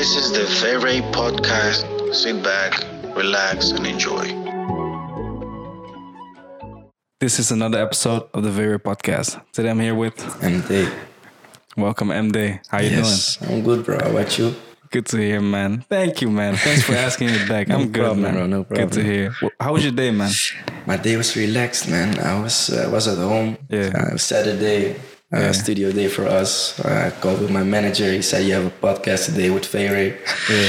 This 0.00 0.16
is 0.16 0.32
the 0.32 0.46
Very 0.64 1.02
Podcast. 1.12 1.84
Sit 2.14 2.42
back, 2.42 2.72
relax, 3.14 3.72
and 3.72 3.86
enjoy. 3.86 4.24
This 7.20 7.38
is 7.38 7.50
another 7.52 7.78
episode 7.82 8.22
of 8.32 8.42
the 8.42 8.50
Very 8.50 8.78
Podcast. 8.80 9.42
Today 9.52 9.68
I'm 9.68 9.78
here 9.78 9.94
with 9.94 10.16
MD. 10.40 10.90
welcome 11.76 12.08
MD. 12.08 12.60
How 12.68 12.80
you 12.80 12.88
Yes, 12.96 13.36
I'm 13.42 13.62
good, 13.62 13.84
bro. 13.84 13.98
How 14.00 14.08
about 14.08 14.38
you? 14.38 14.54
Good 14.90 15.04
to 15.04 15.18
hear, 15.18 15.42
man. 15.42 15.84
Thank 15.90 16.22
you, 16.22 16.30
man. 16.30 16.56
Thanks 16.56 16.82
for 16.82 16.94
asking 16.94 17.26
me 17.32 17.46
back. 17.46 17.68
No 17.68 17.80
I'm 17.80 17.92
good, 17.92 18.00
problem, 18.02 18.22
man. 18.22 18.32
bro, 18.32 18.46
no 18.46 18.64
Good 18.64 18.92
to 18.92 19.04
hear. 19.04 19.34
How 19.60 19.74
was 19.74 19.84
your 19.84 19.92
day, 19.92 20.10
man? 20.12 20.32
My 20.86 20.96
day 20.96 21.18
was 21.18 21.36
relaxed, 21.36 21.90
man. 21.90 22.18
I 22.20 22.40
was 22.40 22.70
uh, 22.70 22.88
was 22.90 23.06
at 23.06 23.18
home. 23.18 23.58
Yeah. 23.68 23.92
Uh, 23.94 24.16
Saturday, 24.16 24.96
Yeah. 25.32 25.52
studio 25.52 25.92
day 25.92 26.08
for 26.08 26.26
us. 26.26 26.78
I 26.84 27.10
called 27.10 27.40
with 27.40 27.50
my 27.50 27.62
manager. 27.62 28.10
He 28.12 28.22
said 28.22 28.44
you 28.46 28.54
have 28.54 28.66
a 28.66 28.70
podcast 28.70 29.26
today 29.26 29.50
with 29.50 29.64
Fairy. 29.64 30.18
Yeah. 30.50 30.68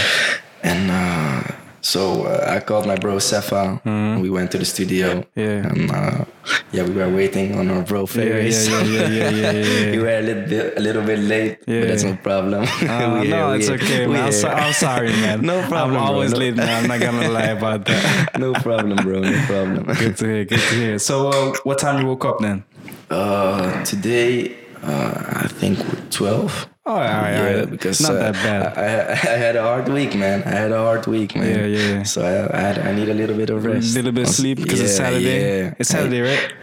And 0.64 0.92
uh, 0.92 1.56
so 1.82 2.26
uh, 2.26 2.46
I 2.48 2.60
called 2.60 2.86
my 2.86 2.96
bro 2.96 3.16
Sefa. 3.18 3.82
We 4.22 4.30
went 4.30 4.52
to 4.52 4.60
the 4.60 4.66
studio. 4.66 5.26
Yeah. 5.36 5.66
And 5.68 5.90
uh, 5.90 6.26
yeah, 6.72 6.84
we 6.84 6.94
were 6.94 7.10
waiting 7.10 7.58
on 7.58 7.70
our 7.72 7.82
bro 7.82 8.06
Fairy. 8.06 8.46
yeah, 8.46 8.52
so 8.52 8.82
yeah, 8.84 9.08
yeah, 9.10 9.30
yeah, 9.30 9.52
yeah, 9.52 9.92
we 9.98 9.98
were 10.00 10.10
a 10.10 10.22
little 10.22 10.46
bit 10.48 10.78
a 10.78 10.80
little 10.80 11.04
bit 11.04 11.20
late, 11.20 11.58
but 11.66 11.88
that's 11.90 12.04
no 12.04 12.16
problem. 12.22 12.64
Uh, 12.64 13.18
We 13.22 13.30
no, 13.30 13.54
it's 13.54 13.70
okay, 13.70 14.06
man. 14.06 14.26
I'm, 14.26 14.32
so. 14.32 14.48
I'm 14.50 14.74
sorry, 14.74 15.10
man. 15.26 15.42
No 15.42 15.62
problem, 15.68 15.98
I'm 15.98 16.04
always 16.04 16.34
late, 16.34 16.56
man. 16.56 16.70
I'm 16.70 16.88
not 16.88 17.00
gonna 17.02 17.30
lie 17.30 17.50
about 17.58 17.86
that. 17.86 18.38
no 18.38 18.54
problem, 18.54 18.98
bro. 19.02 19.22
No 19.22 19.46
problem. 19.48 19.84
Good 19.98 20.18
to 20.18 20.26
hear. 20.26 20.46
Good 20.46 20.60
to 20.70 20.76
hear. 20.76 21.00
So, 21.00 21.30
uh, 21.30 21.54
what 21.64 21.80
time 21.80 22.02
you 22.02 22.08
woke 22.08 22.26
up 22.26 22.40
then? 22.40 22.64
Uh, 23.12 23.84
today, 23.84 24.56
uh, 24.84 25.42
I 25.44 25.48
think 25.50 25.78
twelve. 26.12 26.70
Oh, 26.86 26.94
all 26.94 26.98
right, 26.98 27.36
all 27.36 27.44
yeah, 27.44 27.60
right. 27.60 27.70
because 27.70 28.00
not 28.00 28.16
uh, 28.16 28.32
that 28.32 28.34
bad. 28.36 28.78
I, 28.78 28.84
I, 28.84 29.34
I 29.34 29.38
had 29.38 29.56
a 29.58 29.64
hard 29.64 29.90
week, 29.90 30.16
man. 30.16 30.44
I 30.44 30.52
had 30.52 30.72
a 30.72 30.78
hard 30.78 31.06
week, 31.08 31.36
man. 31.36 31.46
Yeah, 31.46 31.66
yeah, 31.66 31.96
yeah. 31.96 32.04
So 32.04 32.22
I, 32.22 32.58
I 32.58 32.62
had 32.62 32.80
I 32.80 32.94
need 32.94 33.10
a 33.10 33.14
little 33.14 33.36
bit 33.36 33.50
of 33.50 33.66
rest. 33.66 33.92
A 33.92 33.96
little 33.98 34.14
bit 34.14 34.30
of 34.30 34.34
sleep 34.34 34.60
because 34.60 34.80
it's 34.80 34.96
Saturday. 34.96 35.42
Yeah. 35.42 35.74
It's 35.78 35.90
Saturday, 35.90 36.22
right? 36.22 36.54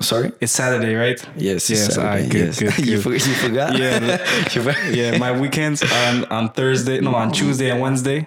Sorry. 0.00 0.32
It's 0.38 0.52
Saturday, 0.52 0.94
right? 0.94 1.18
Yes. 1.34 1.70
Yes, 1.70 1.94
Saturday, 1.94 2.28
good, 2.28 2.60
yes. 2.60 2.76
good, 2.76 2.86
you, 2.86 3.00
for, 3.00 3.12
you 3.14 3.18
forgot. 3.18 3.78
Yeah, 3.78 4.22
yeah, 4.90 5.16
my 5.16 5.32
weekends 5.32 5.82
are 5.82 6.08
on, 6.08 6.24
on 6.26 6.52
Thursday, 6.52 7.00
no, 7.00 7.14
on 7.14 7.32
Tuesday 7.32 7.70
and 7.70 7.80
Wednesday. 7.80 8.26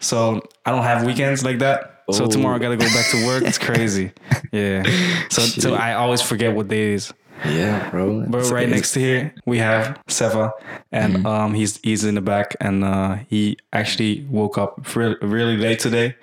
So 0.00 0.42
I 0.64 0.72
don't 0.72 0.82
have 0.82 1.04
weekends 1.04 1.44
like 1.44 1.60
that. 1.60 1.95
So 2.10 2.26
tomorrow 2.26 2.56
I 2.56 2.58
gotta 2.58 2.76
go 2.76 2.86
back 2.86 3.10
to 3.10 3.26
work. 3.26 3.42
It's 3.44 3.58
crazy. 3.58 4.12
Yeah. 4.52 4.84
So, 5.28 5.42
so 5.42 5.74
I 5.74 5.94
always 5.94 6.22
forget 6.22 6.54
what 6.54 6.68
day 6.68 6.92
it 6.92 6.94
is. 6.94 7.12
Yeah, 7.44 7.90
bro. 7.90 8.24
But 8.28 8.38
It's- 8.38 8.50
right 8.52 8.68
next 8.68 8.92
to 8.92 9.00
here 9.00 9.34
we 9.44 9.58
have 9.58 9.98
Sefa, 10.08 10.52
and 10.92 11.26
um, 11.26 11.52
he's 11.52 11.78
he's 11.82 12.04
in 12.04 12.14
the 12.14 12.20
back, 12.22 12.56
and 12.60 12.82
uh, 12.84 13.16
he 13.28 13.58
actually 13.72 14.24
woke 14.30 14.56
up 14.56 14.94
really, 14.96 15.16
really 15.20 15.56
late 15.58 15.80
today. 15.80 16.14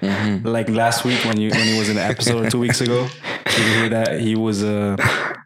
Like 0.43 0.69
last 0.69 1.03
week 1.05 1.19
when 1.25 1.39
you 1.39 1.49
when 1.51 1.67
he 1.67 1.77
was 1.77 1.89
in 1.89 1.95
the 1.97 2.01
episode 2.01 2.49
two 2.49 2.59
weeks 2.59 2.81
ago, 2.81 3.07
you 3.57 3.63
hear 3.77 3.89
that 3.89 4.19
he 4.21 4.35
was 4.35 4.63
uh 4.63 4.95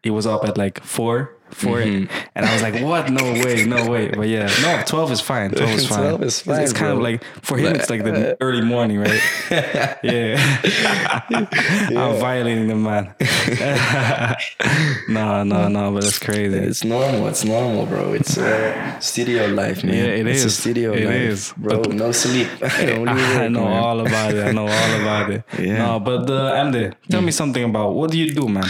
he 0.04 0.10
was 0.12 0.26
up 0.26 0.46
at 0.46 0.58
like 0.58 0.82
four. 0.84 1.34
4 1.52 1.80
and 1.82 2.10
I 2.36 2.54
was 2.54 2.62
like, 2.62 2.82
"What? 2.84 3.10
No 3.10 3.24
way, 3.44 3.66
no 3.66 3.90
way!" 3.90 4.10
But 4.10 4.28
yeah, 4.28 4.50
no, 4.62 4.84
twelve 4.86 5.12
is 5.12 5.22
fine. 5.22 5.52
Twelve 5.52 5.72
is 5.72 5.88
fine. 5.94 6.00
12 6.18 6.24
is 6.24 6.42
fine, 6.42 6.62
It's 6.62 6.74
kind 6.74 6.92
of 6.92 7.00
like 7.00 7.24
for 7.42 7.58
him, 7.58 7.76
it's 7.76 7.90
like 7.90 8.04
the 8.04 8.38
early 8.42 8.62
morning, 8.62 9.00
right? 9.00 9.22
yeah. 10.04 10.38
I'm 11.90 12.20
violating 12.20 12.68
the 12.68 12.76
man. 12.76 13.14
no, 15.10 15.44
no, 15.44 15.68
no, 15.68 15.92
but 15.92 16.04
that's 16.04 16.20
crazy. 16.20 16.58
It's 16.58 16.84
normal. 16.84 17.28
It's 17.28 17.44
normal, 17.44 17.86
bro. 17.86 18.14
It's 18.14 18.38
uh, 18.38 19.00
studio 19.00 19.48
life, 19.48 19.84
man. 19.84 19.94
Yeah, 19.96 20.04
it 20.20 20.28
it's 20.28 20.44
a 20.44 20.48
is. 20.48 20.58
studio 20.58 20.94
It 20.94 21.06
life, 21.06 21.16
is. 21.16 21.54
bro. 21.58 21.82
But- 21.82 21.94
no 21.94 22.12
sleep. 22.12 22.48
I 22.62 22.98
work, 23.00 23.06
know 23.52 23.66
man. 23.66 23.74
all 23.84 24.00
about 24.02 24.34
it. 24.34 24.46
I 24.46 24.52
know 24.52 24.68
all 24.68 25.02
about 25.02 25.32
it. 25.32 25.44
Yeah. 25.60 25.78
No, 25.80 26.00
but 26.00 26.30
uh, 26.30 26.54
Amde, 26.56 26.96
tell 27.10 27.22
me 27.22 27.32
something 27.32 27.64
about 27.64 27.94
what 27.96 28.12
do 28.12 28.18
you 28.20 28.32
do, 28.34 28.48
man? 28.48 28.66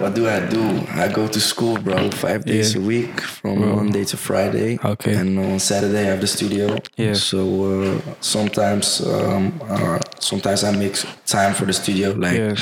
What 0.00 0.14
do 0.14 0.28
I 0.28 0.40
do? 0.40 0.62
I 0.94 1.08
go 1.08 1.26
to 1.28 1.40
school, 1.40 1.76
bro, 1.78 2.10
five 2.10 2.44
days 2.44 2.74
Yeah. 2.74 2.80
a 2.80 2.84
week 2.84 3.20
from 3.20 3.60
Monday 3.76 4.04
to 4.04 4.16
Friday. 4.16 4.78
Okay. 4.84 5.14
And 5.14 5.38
on 5.38 5.58
Saturday 5.58 6.00
I 6.00 6.10
have 6.12 6.20
the 6.20 6.26
studio. 6.26 6.76
Yeah. 6.96 7.14
So 7.14 7.40
uh, 7.72 8.00
sometimes, 8.20 9.00
um, 9.00 9.52
uh, 9.68 9.98
sometimes 10.20 10.64
I 10.64 10.70
make 10.76 10.94
time 11.26 11.54
for 11.54 11.64
the 11.66 11.72
studio, 11.72 12.12
like 12.12 12.36
Yeah. 12.38 12.54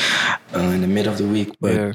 uh, 0.55 0.75
in 0.75 0.81
the 0.81 0.89
middle 0.89 1.13
of 1.13 1.19
the 1.19 1.27
week. 1.27 1.51
But 1.61 1.75
Yeah. 1.75 1.93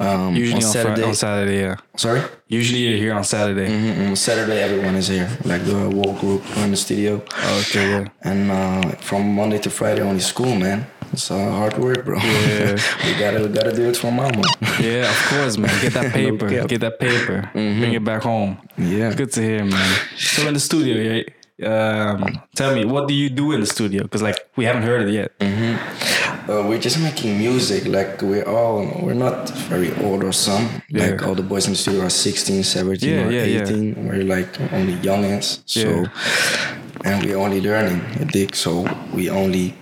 um, 0.00 0.36
Usually 0.36 0.62
on 0.62 0.66
on, 0.66 0.72
Saturday, 0.72 1.02
on 1.04 1.14
Saturday, 1.14 1.60
yeah. 1.60 1.76
sorry. 1.96 2.22
Usually 2.48 2.80
you're 2.86 2.98
here 2.98 3.14
on 3.14 3.24
Saturday. 3.24 3.66
Mhm, 3.68 4.08
On 4.10 4.16
Saturday, 4.16 4.62
everyone 4.62 4.94
is 4.98 5.08
here, 5.08 5.28
like 5.44 5.64
the 5.64 5.74
whole 5.74 6.14
group 6.20 6.42
in 6.62 6.70
the 6.70 6.76
studio. 6.76 7.22
Okay, 7.60 7.86
yeah. 7.90 8.04
And 8.22 8.50
uh, 8.50 8.90
from 9.00 9.34
Monday 9.34 9.58
to 9.58 9.70
Friday, 9.70 10.02
only 10.02 10.20
school, 10.20 10.54
man. 10.54 10.86
It's 11.16 11.30
uh, 11.30 11.50
hard 11.50 11.78
work, 11.78 12.04
bro. 12.04 12.18
Yeah. 12.18 12.72
we 13.06 13.18
gotta, 13.18 13.40
we 13.40 13.48
gotta 13.48 13.74
do 13.74 13.88
it 13.88 13.96
for 13.96 14.12
mama. 14.12 14.42
Yeah, 14.78 15.08
of 15.10 15.16
course, 15.30 15.56
man. 15.56 15.72
Get 15.80 15.94
that 15.94 16.12
paper. 16.20 16.46
cap. 16.50 16.68
Get 16.68 16.82
that 16.82 16.98
paper. 17.00 17.48
Bring 17.54 17.94
it 17.94 18.04
back 18.04 18.22
home. 18.22 18.58
Yeah. 18.76 19.14
Good 19.14 19.32
to 19.32 19.40
hear, 19.40 19.64
man. 19.64 20.00
So 20.18 20.46
in 20.46 20.52
the 20.52 20.60
studio, 20.60 20.94
yeah. 20.96 21.22
Um, 21.58 22.38
tell 22.54 22.74
me, 22.74 22.84
what 22.84 23.08
do 23.08 23.14
you 23.14 23.30
do 23.30 23.52
in 23.52 23.60
the 23.60 23.66
studio? 23.66 24.02
Because 24.02 24.20
like 24.20 24.36
we 24.56 24.66
haven't 24.66 24.82
heard 24.82 25.08
it 25.08 25.12
yet. 25.14 25.32
Uh, 25.40 26.62
we're 26.68 26.78
just 26.78 27.00
making 27.00 27.38
music. 27.38 27.86
Like 27.86 28.20
we're 28.20 28.44
all, 28.44 28.84
we're 29.02 29.14
not 29.14 29.48
very 29.70 29.94
old 30.04 30.22
or 30.22 30.32
some. 30.32 30.68
Yeah. 30.90 31.06
Like 31.12 31.22
all 31.22 31.34
the 31.34 31.42
boys 31.42 31.64
in 31.66 31.72
the 31.72 31.78
studio 31.78 32.02
are 32.02 32.10
16, 32.10 32.62
17, 32.62 33.08
Yeah, 33.08 33.26
or 33.26 33.30
yeah, 33.30 33.44
yeah. 33.44 33.62
18. 33.62 34.06
We're 34.06 34.22
like 34.24 34.60
only 34.70 34.96
youngins. 34.96 35.62
So, 35.64 35.80
Yeah. 35.80 37.06
and 37.06 37.24
we're 37.24 37.38
only 37.38 37.62
learning 37.62 38.02
a 38.20 38.26
dick. 38.26 38.54
So 38.54 38.84
we 39.14 39.30
only, 39.30 39.74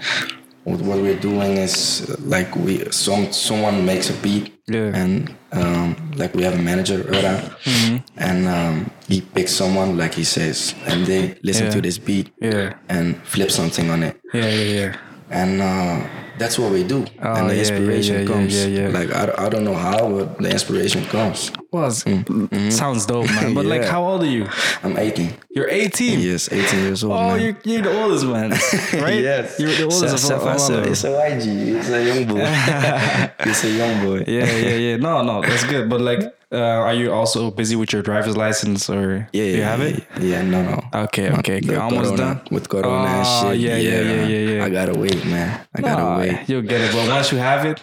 what 0.64 0.80
what 0.80 0.98
we're 0.98 1.18
doing 1.20 1.56
is 1.58 2.08
like 2.24 2.54
we, 2.56 2.90
some 2.90 3.32
someone 3.32 3.84
makes 3.84 4.10
a 4.10 4.14
beat. 4.22 4.50
Yeah. 4.66 4.96
And 4.96 5.34
um, 5.52 6.12
like 6.16 6.34
we 6.34 6.42
have 6.44 6.54
a 6.54 6.62
manager, 6.62 6.96
Ura, 7.04 7.36
Mm-hmm. 7.64 7.96
and 8.16 8.48
um, 8.48 8.90
he 9.08 9.20
picks 9.20 9.52
someone, 9.52 9.96
like 9.98 10.14
he 10.14 10.24
says, 10.24 10.74
and 10.86 11.04
they 11.04 11.36
listen 11.42 11.66
Yeah. 11.66 11.72
to 11.72 11.80
this 11.82 11.98
beat 11.98 12.32
Yeah. 12.40 12.72
and 12.88 13.16
flip 13.24 13.50
something 13.50 13.90
on 13.90 14.02
it 14.02 14.16
Yeah, 14.32 14.48
yeah, 14.48 14.74
yeah. 14.80 14.96
and 15.30 15.60
uh, 15.60 16.08
that's 16.38 16.58
what 16.58 16.72
we 16.72 16.82
do. 16.82 17.04
Oh, 17.22 17.34
and 17.34 17.50
the 17.50 17.58
inspiration 17.58 18.26
comes. 18.26 18.54
yeah, 18.56 18.66
yeah. 18.66 18.88
Like 18.88 19.12
I, 19.12 19.46
I 19.46 19.48
don't 19.50 19.64
know 19.64 19.74
how, 19.76 20.08
but 20.08 20.38
the 20.38 20.50
inspiration 20.50 21.04
comes. 21.06 21.52
Well, 21.74 21.90
it's- 21.90 22.76
sounds 22.76 23.04
dope, 23.06 23.26
man. 23.26 23.52
But 23.52 23.66
like, 23.66 23.84
how 23.94 24.04
old 24.06 24.22
are 24.22 24.26
you? 24.30 24.46
I'm 24.84 24.96
18. 24.96 25.30
You're 25.50 25.68
18. 25.68 26.20
Yes, 26.20 26.50
18 26.52 26.80
years 26.80 27.02
old. 27.02 27.14
Oh, 27.14 27.34
you're, 27.34 27.56
you're 27.64 27.82
the 27.82 28.00
oldest 28.02 28.24
man, 28.26 28.50
right? 29.02 29.20
Yes. 29.20 29.58
You're 29.58 29.74
the 29.74 29.84
oldest 29.90 30.18
So- 30.26 30.36
of 30.36 30.46
all 30.46 30.58
so- 30.58 30.78
of. 30.78 30.86
It's 30.86 31.02
a 31.02 31.08
YG. 31.08 31.74
It's 31.74 31.88
a 31.90 32.04
young 32.04 32.26
boy. 32.28 32.40
it's 33.50 33.64
a 33.64 33.70
young 33.70 34.04
boy. 34.06 34.18
Yeah, 34.28 34.44
yeah, 34.46 34.76
yeah. 34.86 34.96
No, 34.98 35.22
no, 35.24 35.42
that's 35.42 35.64
good. 35.64 35.90
But 35.90 36.00
like, 36.00 36.20
uh, 36.54 36.86
are 36.88 36.94
you 36.94 37.12
also 37.12 37.50
busy 37.50 37.76
with 37.76 37.92
your 37.92 38.02
driver's 38.02 38.36
license 38.36 38.88
or 38.88 39.28
Yeah, 39.32 39.44
do 39.52 39.56
you 39.58 39.62
have 39.62 39.80
it? 39.80 40.04
Yeah, 40.20 40.42
no, 40.42 40.62
no. 40.62 40.80
Okay, 41.06 41.30
okay, 41.38 41.60
the 41.60 41.80
almost 41.80 42.14
corona, 42.16 42.34
done? 42.34 42.40
With 42.50 42.68
Corona 42.68 43.08
and 43.08 43.26
Oh, 43.26 43.50
shit. 43.52 43.60
yeah, 43.60 43.76
yeah, 43.76 44.00
yeah, 44.00 44.26
yeah, 44.26 44.50
yeah. 44.56 44.64
I 44.64 44.68
gotta 44.70 44.94
wait, 44.98 45.24
man. 45.26 45.60
I 45.74 45.80
gotta 45.82 46.18
wait. 46.20 46.48
You'll 46.48 46.62
get 46.62 46.80
it. 46.80 46.92
But 46.92 47.08
once 47.08 47.32
you 47.32 47.38
have 47.38 47.64
it, 47.66 47.78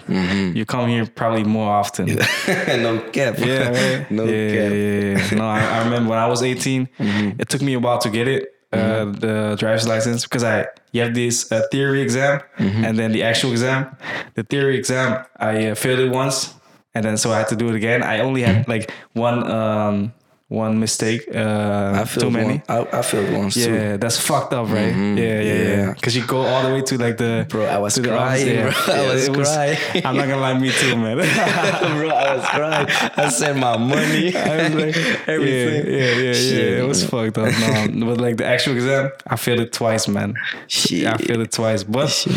you 0.57 0.65
come 0.65 0.87
here 0.89 1.05
probably 1.05 1.43
more 1.43 1.69
often. 1.81 2.05
no 2.85 2.99
cap. 3.11 3.37
Yeah, 3.37 3.69
right? 3.69 4.11
no 4.17 4.23
yeah, 4.25 4.51
cap. 4.55 4.71
yeah, 4.71 5.31
yeah. 5.31 5.37
No, 5.39 5.45
I, 5.45 5.59
I 5.75 5.83
remember 5.83 6.09
when 6.11 6.19
I 6.19 6.27
was 6.27 6.41
18, 6.41 6.87
Mm-hmm. 6.99 7.41
it 7.41 7.49
took 7.49 7.61
me 7.61 7.73
a 7.73 7.79
while 7.79 7.97
to 7.99 8.09
get 8.09 8.27
it, 8.27 8.43
uh, 8.73 9.05
the 9.05 9.55
driver's 9.59 9.87
license, 9.87 10.23
because 10.23 10.43
I 10.43 10.65
you 10.93 11.01
have 11.01 11.13
this 11.13 11.51
uh, 11.51 11.61
theory 11.71 12.01
exam 12.01 12.39
Mm-hmm. 12.57 12.85
and 12.85 12.97
then 12.99 13.11
the 13.11 13.23
actual 13.23 13.51
exam. 13.51 13.95
The 14.35 14.43
theory 14.43 14.77
exam, 14.77 15.25
I 15.37 15.67
uh, 15.67 15.75
failed 15.75 15.99
it 15.99 16.09
once, 16.11 16.53
and 16.93 17.05
then 17.05 17.17
so 17.17 17.31
I 17.31 17.39
had 17.39 17.47
to 17.49 17.55
do 17.55 17.69
it 17.69 17.75
again. 17.75 18.03
I 18.03 18.19
only 18.19 18.41
had 18.41 18.67
like 18.67 18.91
one 19.13 19.49
um, 19.49 20.13
one 20.51 20.81
mistake, 20.81 21.33
uh, 21.33 21.93
I 21.95 22.03
too 22.03 22.29
many. 22.29 22.57
One, 22.57 22.63
I, 22.67 22.99
I 22.99 23.01
feel 23.03 23.23
once 23.39 23.53
too. 23.53 23.73
Yeah, 23.73 23.95
that's 23.95 24.19
fucked 24.19 24.51
up, 24.51 24.67
right? 24.67 24.93
Yeah, 24.93 25.15
yeah, 25.15 25.41
yeah. 25.41 25.53
yeah. 25.53 25.93
Because 25.93 26.13
you 26.13 26.27
go 26.27 26.41
all 26.41 26.67
the 26.67 26.73
way 26.73 26.81
to 26.81 26.97
like 26.97 27.15
the 27.15 27.45
Bro, 27.47 27.67
I 27.67 27.77
was 27.77 27.93
to 27.93 28.01
the 28.01 28.09
crying, 28.09 28.67
office, 28.67 28.85
bro. 28.85 28.93
I 28.93 29.13
was 29.13 29.27
it 29.29 29.33
crying. 29.33 29.77
I'm 30.05 30.17
not 30.17 30.27
gonna 30.27 30.41
lie, 30.41 30.59
me 30.59 30.69
too, 30.69 30.97
man. 30.97 31.15
bro, 31.97 32.09
I 32.09 32.35
was 32.35 32.45
crying. 32.45 32.87
I 33.15 33.29
sent 33.29 33.59
my 33.59 33.77
money. 33.77 34.35
I 34.35 34.63
was 34.63 34.75
like, 34.75 34.95
everything. 35.29 35.85
Yeah, 35.85 35.99
yeah, 35.99 36.15
yeah, 36.15 36.21
yeah. 36.21 36.33
Shit, 36.33 36.79
It 36.79 36.85
was 36.85 37.05
fucked 37.05 37.37
up. 37.37 37.89
No, 37.93 38.07
but 38.07 38.19
like 38.19 38.35
the 38.35 38.45
actual 38.45 38.73
exam, 38.73 39.09
I 39.25 39.37
failed 39.37 39.61
it 39.61 39.71
twice, 39.71 40.09
man. 40.09 40.35
Shit. 40.67 41.07
I 41.07 41.15
failed 41.15 41.39
it 41.39 41.53
twice. 41.53 41.85
But 41.85 42.27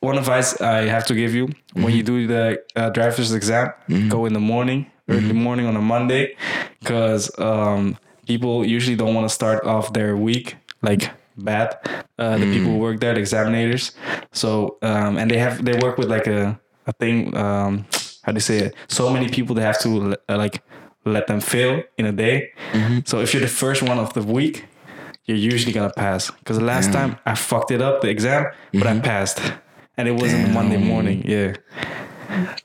one 0.00 0.16
advice 0.18 0.60
I 0.60 0.82
have 0.86 1.04
to 1.06 1.14
give 1.14 1.34
you 1.34 1.48
when 1.74 1.92
you 1.94 2.02
do 2.02 2.26
the 2.26 2.62
uh, 2.76 2.90
driver's 2.90 3.32
exam, 3.32 3.72
go 4.08 4.24
in 4.26 4.32
the 4.32 4.40
morning, 4.40 4.86
early 5.08 5.32
morning 5.32 5.66
on 5.66 5.76
a 5.76 5.80
Monday, 5.80 6.36
because 6.80 7.30
um, 7.38 7.96
people 8.26 8.64
usually 8.64 8.96
don't 8.96 9.14
want 9.14 9.28
to 9.28 9.34
start 9.34 9.64
off 9.64 9.92
their 9.92 10.16
week 10.16 10.56
like 10.82 11.10
bad. 11.36 11.76
Uh, 12.18 12.36
the 12.38 12.46
people 12.52 12.72
who 12.72 12.78
work 12.78 13.00
there, 13.00 13.14
the 13.14 13.20
examinators. 13.20 13.92
So 14.32 14.78
um, 14.82 15.16
and 15.18 15.30
they 15.30 15.38
have 15.38 15.64
they 15.64 15.78
work 15.78 15.98
with 15.98 16.08
like 16.08 16.26
a 16.26 16.58
a 16.86 16.92
thing. 16.92 17.36
Um, 17.36 17.84
how 18.22 18.32
do 18.32 18.36
you 18.36 18.40
say 18.40 18.58
it? 18.58 18.74
So 18.88 19.10
many 19.10 19.28
people 19.28 19.54
they 19.54 19.62
have 19.62 19.80
to 19.80 20.16
uh, 20.28 20.36
like 20.38 20.62
let 21.04 21.26
them 21.26 21.40
fail 21.40 21.82
in 21.98 22.06
a 22.06 22.12
day. 22.12 22.52
So 23.04 23.20
if 23.20 23.32
you're 23.34 23.40
the 23.42 23.48
first 23.48 23.82
one 23.82 23.98
of 23.98 24.12
the 24.14 24.22
week, 24.22 24.64
you're 25.26 25.36
usually 25.52 25.72
gonna 25.72 25.92
pass. 25.96 26.30
Because 26.30 26.58
the 26.58 26.64
last 26.64 26.92
time 26.92 27.18
I 27.26 27.34
fucked 27.34 27.70
it 27.70 27.80
up 27.82 28.00
the 28.00 28.08
exam, 28.08 28.46
but 28.72 28.86
I 28.86 28.98
passed, 29.00 29.40
and 29.96 30.08
it 30.08 30.12
wasn't 30.12 30.44
Mm-hmm. 30.44 30.44
Damn. 30.46 30.54
Monday 30.54 30.76
morning. 30.78 31.22
Yeah. 31.26 31.54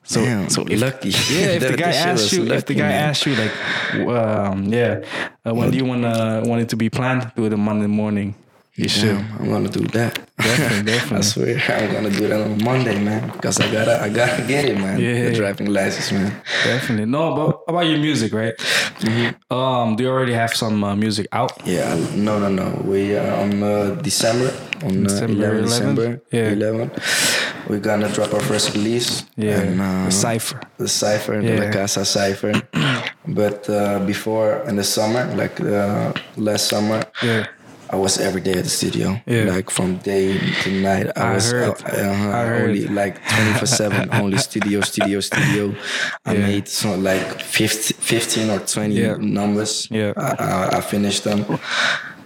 So 0.04 0.24
Damn, 0.24 0.50
so 0.50 0.62
if, 0.68 0.80
lucky. 0.80 1.10
yeah, 1.31 1.57
if 1.57 1.62
the 1.72 1.75
guy 1.75 1.92
that 1.92 1.94
shit 1.94 2.07
asks 2.07 2.24
was 2.24 2.33
you, 2.38 2.54
if 2.54 2.66
the 2.68 2.74
guy 2.75 2.88
man. 2.88 3.10
asks 3.10 3.25
you 3.25 3.36
like, 3.36 4.07
um, 4.07 4.66
yeah, 4.66 5.04
uh, 5.44 5.54
when 5.56 5.72
do 5.72 5.77
you 5.77 5.86
wanna 5.86 6.44
want 6.45 6.62
it 6.62 6.69
to 6.69 6.75
be 6.77 6.89
planned? 6.89 7.31
Do 7.36 7.45
it 7.45 7.54
on 7.54 7.60
Monday 7.62 7.88
morning. 7.88 8.36
You 8.75 8.89
should. 8.89 9.18
Damn, 9.18 9.39
I'm 9.42 9.50
gonna 9.50 9.69
do 9.69 9.80
that. 9.98 10.19
Definitely, 10.38 10.83
definitely. 10.92 11.18
I 11.18 11.22
swear, 11.22 11.80
I'm 11.80 11.94
gonna 11.94 12.10
do 12.12 12.27
that 12.27 12.42
on 12.42 12.63
Monday, 12.63 13.01
man. 13.04 13.31
Because 13.31 13.60
I 13.60 13.72
gotta, 13.72 14.04
I 14.04 14.10
gotta 14.10 14.44
get 14.44 14.66
it, 14.66 14.77
man. 14.77 15.00
Yeah. 15.00 15.30
The 15.30 15.33
driving 15.33 15.68
license, 15.74 16.12
man. 16.12 16.42
Definitely. 16.66 17.06
No, 17.06 17.33
but 17.36 17.62
about 17.72 17.88
your 17.88 18.00
music, 18.00 18.33
right? 18.33 18.54
Um, 19.50 19.95
do 19.95 20.04
you 20.04 20.10
already 20.10 20.33
have 20.33 20.54
some 20.54 20.83
uh, 20.83 20.94
music 20.95 21.27
out? 21.31 21.54
Yeah, 21.66 21.95
no, 22.16 22.38
no, 22.38 22.50
no. 22.50 22.81
We 22.86 23.16
are 23.16 23.31
on 23.42 23.63
uh, 23.63 23.95
December, 24.01 24.51
on 24.86 25.04
December 25.04 25.46
uh, 25.46 25.52
11 25.52 25.64
11th? 25.64 25.68
December, 25.68 26.22
Yeah. 26.32 26.50
11. 26.52 26.92
We're 27.70 27.80
gonna 27.80 28.10
drop 28.10 28.34
our 28.34 28.42
first 28.42 28.74
release. 28.76 29.24
Yeah. 29.36 29.60
and, 29.62 29.82
uh, 29.82 30.06
the 30.06 30.12
cipher. 30.12 30.60
the 30.78 30.88
cipher, 30.88 31.42
the 31.42 31.48
Yeah. 31.54 31.64
La 31.66 31.72
Casa 31.72 32.06
cipher. 32.06 32.54
but 33.28 33.70
uh, 33.70 34.00
before 34.06 34.64
in 34.70 34.76
the 34.76 34.84
summer, 34.84 35.26
like 35.36 35.60
uh, 35.62 36.14
last 36.38 36.68
summer, 36.68 37.04
Yeah. 37.24 37.46
I 37.88 37.98
was 37.98 38.18
every 38.18 38.42
day 38.42 38.54
at 38.54 38.64
the 38.64 38.70
studio. 38.70 39.22
Yeah. 39.28 39.46
Like 39.56 39.70
from 39.70 39.98
day 39.98 40.38
to 40.64 40.70
night. 40.72 41.08
I, 41.16 41.22
I 41.22 41.34
was 41.36 41.52
heard. 41.52 41.70
uh, 41.86 42.34
I 42.34 42.44
heard. 42.50 42.70
only 42.70 42.88
like 42.88 43.16
24 43.30 43.68
7, 43.68 44.10
only 44.22 44.38
studio, 44.40 44.82
studio, 44.82 45.20
studio. 45.22 45.76
I 46.26 46.34
Yeah. 46.34 46.48
made 46.48 46.68
so 46.68 46.96
like 46.96 47.40
50, 47.42 47.94
15 47.94 48.50
or 48.50 48.60
20 48.60 48.96
Yeah. 48.96 49.16
numbers. 49.20 49.88
Yeah. 49.92 50.14
I, 50.18 50.30
I, 50.40 50.78
I 50.78 50.82
finished 50.82 51.24
them. 51.26 51.46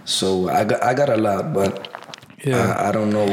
So 0.06 0.48
I 0.50 0.64
got, 0.64 0.82
I 0.84 0.94
got 0.94 1.10
a 1.10 1.18
lot, 1.18 1.54
but 1.54 1.89
Yeah. 2.46 2.74
I, 2.80 2.90
I 2.90 2.92
don't 2.92 3.10
know 3.10 3.28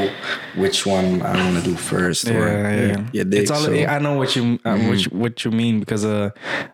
which 0.56 0.87
one 0.87 1.23
I 1.23 1.37
want 1.44 1.56
to 1.62 1.70
do 1.70 1.76
first. 1.76 2.26
Yeah, 2.26 2.35
or, 2.35 2.49
yeah. 2.49 3.06
yeah, 3.12 3.25
dig, 3.25 3.43
it's 3.43 3.50
all. 3.50 3.61
so- 3.61 3.70
Mm-hmm. 3.70 3.91
I 3.91 3.99
know 3.99 4.14
what 4.17 4.35
you 4.37 4.58
uh, 4.64 4.79
what 4.79 4.99
you, 5.05 5.11
what 5.19 5.44
you 5.44 5.50
mean 5.50 5.81
because 5.81 6.05
uh, 6.05 6.31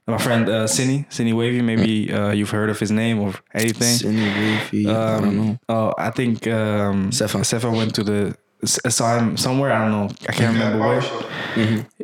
my 0.07 0.19
friend 0.19 0.49
uh, 0.49 0.67
Cinny 0.67 1.07
Cinny 1.11 1.33
Wavy. 1.33 1.63
Maybe 1.63 2.13
uh, 2.13 2.31
you've 2.33 2.51
heard 2.51 2.71
of 2.71 2.79
his 2.79 2.91
name 2.91 3.19
or 3.21 3.35
anything. 3.55 3.95
Cindy 3.97 4.23
Wavy, 4.25 4.89
I 4.89 5.21
don't 5.21 5.37
know. 5.37 5.59
Oh, 5.69 5.95
I 5.99 6.11
think 6.11 6.47
um, 6.47 7.11
Sefa. 7.11 7.41
Sefa 7.45 7.71
went 7.77 7.95
to 7.97 8.03
the 8.05 8.37
s- 8.63 8.79
saw 8.95 9.19
him 9.19 9.37
somewhere. 9.37 9.73
I 9.73 9.79
don't 9.83 9.91
know. 9.93 10.09
I 10.29 10.33
can't 10.33 10.53
remember 10.55 10.79
where. 10.87 11.03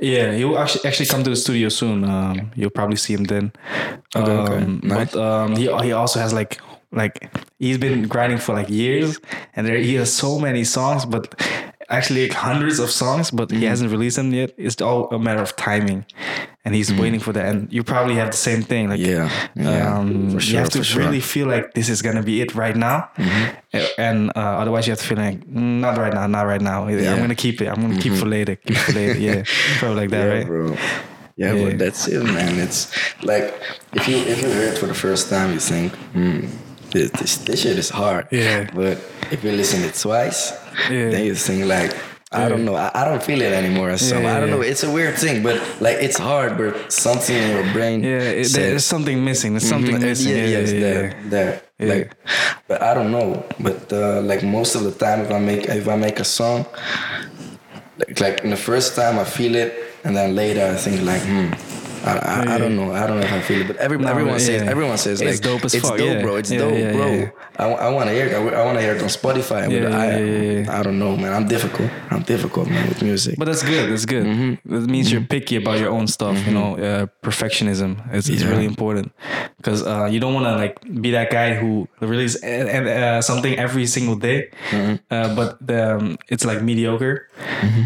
Yeah, 0.01 0.33
he 0.33 0.45
will 0.45 0.59
actually 0.59 0.85
actually 0.89 1.07
come 1.07 1.23
to 1.25 1.31
the 1.31 1.37
studio 1.37 1.69
soon. 1.69 2.05
Um, 2.05 2.51
you'll 2.55 2.71
probably 2.71 2.97
see 2.97 3.15
him 3.15 3.25
then. 3.25 3.53
Okay, 4.17 4.31
okay. 4.33 4.57
Um, 4.65 4.81
Nice. 4.83 5.13
But 5.15 5.21
um, 5.21 5.57
he 5.57 5.67
he 5.85 5.93
also 5.93 6.21
has 6.21 6.33
like 6.33 6.61
like 6.93 7.31
he's 7.58 7.79
been 7.79 8.08
grinding 8.08 8.38
for 8.38 8.55
like 8.55 8.69
years, 8.70 9.20
and 9.55 9.67
there 9.67 9.76
he 9.79 9.94
has 9.94 10.12
so 10.12 10.38
many 10.38 10.64
songs, 10.64 11.05
but 11.05 11.35
actually 11.90 12.29
like 12.29 12.37
hundreds 12.37 12.79
of 12.79 12.90
songs, 12.90 13.31
but 13.31 13.49
Mm-hmm. 13.49 13.58
he 13.61 13.64
hasn't 13.67 13.90
released 13.90 14.17
them 14.17 14.32
yet. 14.32 14.52
It's 14.56 14.81
all 14.81 15.08
a 15.11 15.19
matter 15.19 15.40
of 15.43 15.55
timing, 15.56 16.05
and 16.64 16.75
he's 16.75 16.93
waiting 16.93 17.20
for 17.20 17.32
that. 17.32 17.46
And 17.46 17.73
you 17.73 17.82
probably 17.82 18.14
have 18.17 18.31
the 18.31 18.37
same 18.37 18.62
thing. 18.62 18.88
Like 18.88 19.00
Mm-hmm. 19.00 19.61
Yeah, 19.61 19.70
yeah, 19.70 19.96
um, 19.99 20.31
for 20.31 20.40
you 20.40 20.56
have 20.58 20.70
to 20.70 20.82
sure. 20.85 21.00
really 21.02 21.20
feel 21.20 21.46
like 21.46 21.73
this 21.75 21.88
is 21.88 22.00
gonna 22.02 22.23
be 22.23 22.40
it 22.40 22.55
right 22.55 22.76
now, 22.76 23.08
A- 23.75 24.00
and 24.00 24.31
uh, 24.37 24.61
otherwise 24.61 24.87
you 24.87 24.93
have 24.93 25.00
to 25.00 25.06
feel 25.06 25.19
like 25.19 25.40
"Mm, 25.46 25.81
not 25.81 25.96
right 25.99 26.12
now, 26.12 26.26
not 26.26 26.43
right 26.46 26.61
now. 26.61 26.88
Yeah. 26.88 27.12
I'm 27.12 27.19
gonna 27.20 27.35
keep 27.35 27.61
it. 27.61 27.69
I'm 27.69 27.81
gonna 27.82 28.00
keep 28.00 28.14
for 28.14 28.26
later. 28.26 28.56
Keep 28.56 28.76
for 28.79 28.93
later. 28.93 29.19
Yeah, 29.29 29.43
probably 29.79 29.96
like 30.02 30.11
that, 30.11 30.25
yeah, 30.26 30.32
right? 30.35 30.46
bro. 30.46 30.76
Yeah, 31.37 31.52
Yeah. 31.55 31.64
but 31.64 31.79
that's 31.79 32.08
it, 32.08 32.23
man. 32.25 32.58
It's 32.58 32.90
like 33.23 33.55
if 33.94 34.08
you 34.08 34.17
if 34.17 34.43
you 34.43 34.49
hear 34.49 34.73
it 34.73 34.79
for 34.79 34.87
the 34.87 34.94
first 34.94 35.31
time, 35.31 35.52
you 35.52 35.61
think, 35.61 35.94
hmm, 36.12 36.46
this, 36.90 37.11
this, 37.12 37.37
this 37.38 37.62
shit 37.62 37.79
is 37.79 37.90
hard. 37.90 38.26
Yeah. 38.31 38.69
But 38.75 38.99
if 39.31 39.43
you 39.44 39.52
listen 39.52 39.82
it 39.85 39.94
twice, 39.94 40.52
Yeah. 40.90 41.11
then 41.11 41.25
you 41.25 41.35
think 41.35 41.67
like. 41.67 41.94
I 42.31 42.46
don't 42.50 42.67
know. 42.67 42.75
I, 42.75 42.90
I 42.94 43.05
don't 43.06 43.23
feel 43.23 43.40
it 43.40 43.55
anymore. 43.55 43.96
Some, 43.96 44.25
Yeah, 44.25 44.37
I 44.37 44.40
don't 44.40 44.50
know. 44.50 44.61
It's 44.61 44.82
a 44.85 44.90
weird 44.90 45.17
thing, 45.17 45.43
but 45.43 45.56
like 45.81 45.96
it's 45.96 46.19
hard. 46.19 46.58
But 46.58 46.93
something 46.93 47.35
in 47.35 47.49
your 47.56 47.73
brain. 47.73 48.02
Yeah, 48.05 48.20
it, 48.43 48.52
there's 48.52 48.85
something 48.85 49.25
missing. 49.25 49.55
There's 49.55 49.67
something 49.67 49.96
Mhm, 49.96 50.02
missing. 50.02 50.37
Yeah, 50.37 50.44
Yeah, 50.44 50.58
yeah, 50.58 50.81
there, 50.81 51.05
yeah. 51.06 51.29
there. 51.31 51.62
Yeah. 51.79 51.88
Like, 51.94 52.12
but 52.69 52.82
I 52.82 52.93
don't 52.93 53.11
know. 53.12 53.46
But 53.58 53.90
uh, 53.90 54.20
like 54.20 54.43
most 54.44 54.75
of 54.75 54.82
the 54.85 54.93
time, 54.93 55.20
if 55.25 55.31
I 55.31 55.38
make 55.38 55.64
if 55.70 55.88
I 55.88 55.96
make 55.96 56.20
a 56.20 56.25
song, 56.25 56.67
like, 57.99 58.20
like 58.20 58.44
in 58.44 58.50
the 58.50 58.56
first 58.70 58.94
time 58.94 59.19
I 59.19 59.25
feel 59.25 59.55
it, 59.55 59.73
and 60.05 60.14
then 60.14 60.35
later 60.35 60.67
I 60.67 60.76
think 60.76 61.00
like, 61.02 61.23
hmm. 61.23 61.52
I, 62.09 62.43
I, 62.43 62.55
I 62.55 62.59
don't 62.59 62.77
know. 62.77 62.93
I 62.93 63.07
don't 63.07 63.19
know 63.21 63.27
if 63.27 63.33
I 63.33 63.41
feel 63.41 63.61
it, 63.63 63.67
but 63.67 63.77
every, 63.77 63.99
No, 63.99 64.09
everyone 64.09 64.39
says 64.41 64.63
everyone 64.63 64.99
says 64.99 65.21
It's 65.21 65.31
like 65.31 65.41
dope 65.51 65.65
as 65.65 65.75
it's 65.75 65.87
fuck, 65.89 65.99
dope, 65.99 66.17
yeah. 66.17 66.23
bro. 66.23 66.37
It's 66.37 66.51
Yeah, 66.51 66.59
dope, 66.59 66.75
yeah, 66.75 66.93
bro. 66.93 67.07
yeah. 67.13 67.31
I, 67.59 67.89
want 67.91 68.07
to 68.09 68.15
hear 68.15 68.27
it. 68.27 68.35
I, 68.35 68.65
want 68.65 68.77
to 68.79 68.83
hear 68.83 68.95
it 68.95 69.03
on 69.03 69.09
Spotify. 69.09 69.71
Yeah, 69.71 69.89
I, 69.89 70.07
yeah, 70.07 70.19
yeah, 70.19 70.61
yeah. 70.63 70.79
I 70.79 70.83
don't 70.83 70.99
know, 70.99 71.17
man. 71.17 71.33
I'm 71.33 71.49
difficult. 71.49 71.91
I'm 72.11 72.23
difficult, 72.23 72.69
man, 72.71 72.89
with 72.89 73.03
music. 73.03 73.35
But 73.39 73.47
that's 73.47 73.63
good. 73.65 73.91
That's 73.91 74.07
good. 74.07 74.25
Mm-hmm. 74.27 74.73
That 74.75 74.89
means 74.89 75.11
you're 75.11 75.23
picky 75.23 75.57
about 75.57 75.79
your 75.81 75.91
own 75.91 76.07
stuff. 76.07 76.37
You 76.47 76.53
know, 76.55 76.77
uh, 76.77 77.07
perfectionism 77.23 77.99
is, 78.15 78.29
is 78.29 78.43
Yeah. 78.43 78.51
really 78.51 78.65
important 78.65 79.13
because 79.57 79.85
uh, 79.85 80.07
you 80.11 80.21
don't 80.21 80.35
want 80.35 80.47
to 80.47 80.55
like 80.55 80.79
be 81.03 81.11
that 81.13 81.31
guy 81.31 81.55
who 81.55 81.89
release 82.01 82.37
and, 82.43 82.69
and, 82.69 82.87
uh, 82.89 83.23
something 83.23 83.59
every 83.59 83.87
single 83.87 84.15
day, 84.17 84.51
Mm-hmm. 84.71 84.95
uh, 85.11 85.35
but 85.35 85.59
the, 85.67 85.97
um, 85.97 86.17
it's 86.29 86.45
like 86.45 86.63
mediocre. 86.63 87.29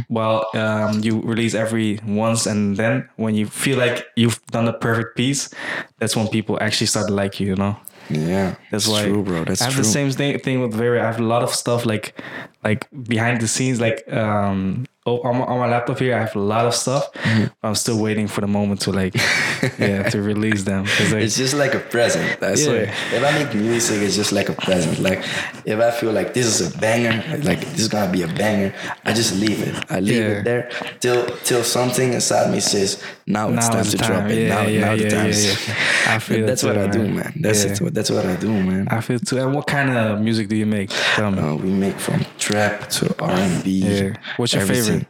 While 0.09 0.47
um, 0.55 1.01
you 1.03 1.21
release 1.21 1.55
every 1.55 1.99
once 2.07 2.47
and 2.47 2.77
then 2.77 3.09
when 3.17 3.35
you 3.35 3.47
feel 3.47 3.79
like 3.79 4.05
you've 4.17 4.45
done 4.47 4.69
a 4.69 4.73
perfect 4.73 5.17
piece, 5.17 5.51
that's 5.99 6.17
when 6.17 6.29
people 6.29 6.59
actually 6.61 6.87
start 6.89 7.09
to 7.09 7.15
like 7.15 7.41
you. 7.41 7.49
You 7.49 7.57
know. 7.57 7.77
yeah, 8.11 8.57
That's 8.71 8.89
why 8.89 9.05
true, 9.05 9.23
bro. 9.23 9.45
That's 9.45 9.61
true. 9.61 9.65
I 9.65 9.71
have 9.71 9.75
true. 9.75 9.83
the 9.83 9.89
same 9.89 10.11
thing, 10.11 10.39
thing 10.39 10.61
with 10.61 10.75
Very. 10.75 11.01
I 11.01 11.07
have 11.07 11.21
a 11.21 11.25
lot 11.25 11.43
of 11.43 11.51
stuff 11.55 11.87
like 11.87 12.21
like 12.65 12.89
behind 13.09 13.41
the 13.41 13.49
scenes, 13.49 13.81
like 13.81 14.05
um 14.13 14.87
oh, 15.05 15.21
on, 15.23 15.39
my, 15.39 15.45
on 15.45 15.59
my 15.59 15.67
laptop 15.69 15.99
here. 15.99 16.15
I 16.15 16.21
have 16.21 16.37
a 16.37 16.39
lot 16.39 16.65
of 16.65 16.75
stuff. 16.75 17.13
Mm-hmm. 17.15 17.45
I'm 17.65 17.75
still 17.75 17.99
waiting 18.01 18.29
for 18.29 18.41
the 18.41 18.47
moment 18.47 18.83
to 18.83 18.93
like 18.93 19.15
yeah 19.79 20.09
to 20.11 20.23
release 20.23 20.63
them. 20.63 20.85
like, 20.85 21.15
It's 21.25 21.37
just 21.37 21.55
like 21.55 21.75
a 21.75 21.81
present. 21.81 22.41
I 22.43 22.55
swear. 22.55 22.85
If 23.13 23.23
I 23.25 23.33
make 23.45 23.55
music, 23.55 24.01
it's 24.03 24.15
just 24.15 24.31
like 24.33 24.49
a 24.49 24.53
present. 24.53 25.01
Like 25.01 25.19
if 25.65 25.81
I 25.81 25.91
feel 25.91 26.13
like 26.13 26.35
this 26.35 26.47
is 26.47 26.75
a 26.75 26.79
banger, 26.79 27.21
like 27.43 27.61
this 27.61 27.81
is 27.81 27.89
gonna 27.89 28.13
be 28.13 28.23
a 28.23 28.29
banger, 28.29 28.73
I 29.05 29.13
just 29.13 29.35
leave 29.35 29.61
it. 29.67 29.85
I 29.91 29.99
leave 30.01 30.17
Yeah. 30.19 30.39
it 30.39 30.45
there 30.45 30.71
till 31.01 31.27
till 31.39 31.65
something 31.65 32.13
inside 32.13 32.53
me 32.53 32.61
says, 32.61 33.03
now 33.27 33.49
it's 33.53 33.69
time 33.69 33.85
to 33.85 33.91
the 33.91 33.97
drop 33.97 34.31
it. 34.31 34.39
Yeah, 34.43 34.49
now, 34.55 34.63
yeah, 34.69 34.81
now 34.81 34.97
the 34.97 35.11
time 35.11 35.25
yeah, 35.25 35.31
is. 35.31 35.69
yeah. 35.69 35.75
I 36.15 36.19
feel 36.21 36.47
that's 36.47 36.63
it 36.63 36.67
what 36.69 36.75
too, 36.75 36.81
I 36.81 36.87
do, 36.87 36.99
man. 37.03 37.15
man. 37.17 37.33
That's 37.41 37.65
Yeah. 37.65 37.73
it. 37.89 37.95
That's 37.95 38.11
what 38.11 38.25
I 38.27 38.37
do, 38.37 38.49
man. 38.53 38.87
I 38.89 39.01
feel 39.01 39.19
too. 39.19 39.39
And 39.39 39.53
what 39.55 39.67
kind 39.67 39.91
of 39.91 40.21
music 40.21 40.49
do 40.49 40.55
you 40.57 40.67
make? 40.67 40.91
Tell 41.17 41.31
me. 41.33 41.39
Uh, 41.41 41.55
we 41.57 41.71
make 41.71 41.99
from 41.99 42.25
trap 42.47 42.89
to 42.97 43.05
R 43.23 43.31
and 43.31 43.65
B. 43.65 43.71
Yeah. 43.71 44.13
What's 44.37 44.53
your 44.55 44.67
favorite? 44.67 45.07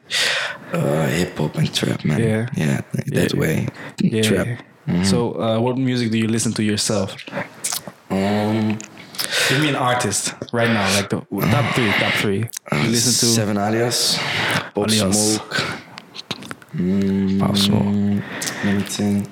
Uh, 0.73 1.07
hip 1.19 1.37
hop 1.39 1.55
and 1.57 1.69
trap, 1.75 2.05
man. 2.05 2.21
Yeah. 2.21 2.47
yeah, 2.57 2.81
that 3.17 3.33
Yeah. 3.35 3.41
way. 3.41 3.69
yeah. 4.01 4.23
Trap. 4.23 4.49
So, 5.05 5.19
uh, 5.41 5.59
what 5.61 5.77
music 5.79 6.11
do 6.11 6.19
you 6.19 6.29
listen 6.29 6.53
to 6.55 6.63
yourself? 6.63 7.15
Um, 8.11 8.79
Give 9.49 9.61
me 9.61 9.69
an 9.69 9.77
artist 9.77 10.35
right 10.53 10.69
now, 10.69 10.87
like 10.97 11.09
the 11.09 11.21
top 11.21 11.75
three. 11.75 11.91
Top 12.03 12.13
three. 12.23 12.43
You 12.73 12.89
listen 12.91 13.13
to 13.21 13.27
Sevn 13.41 13.57
Alias, 13.59 14.19
Pop 14.75 14.89
Alias. 14.89 15.37
Smoke. 15.37 15.55
Mm, 16.75 17.39
Pop 17.41 17.57
Smoke. 17.57 18.25
Let 18.65 18.75
me 18.77 18.83
think. 18.83 19.29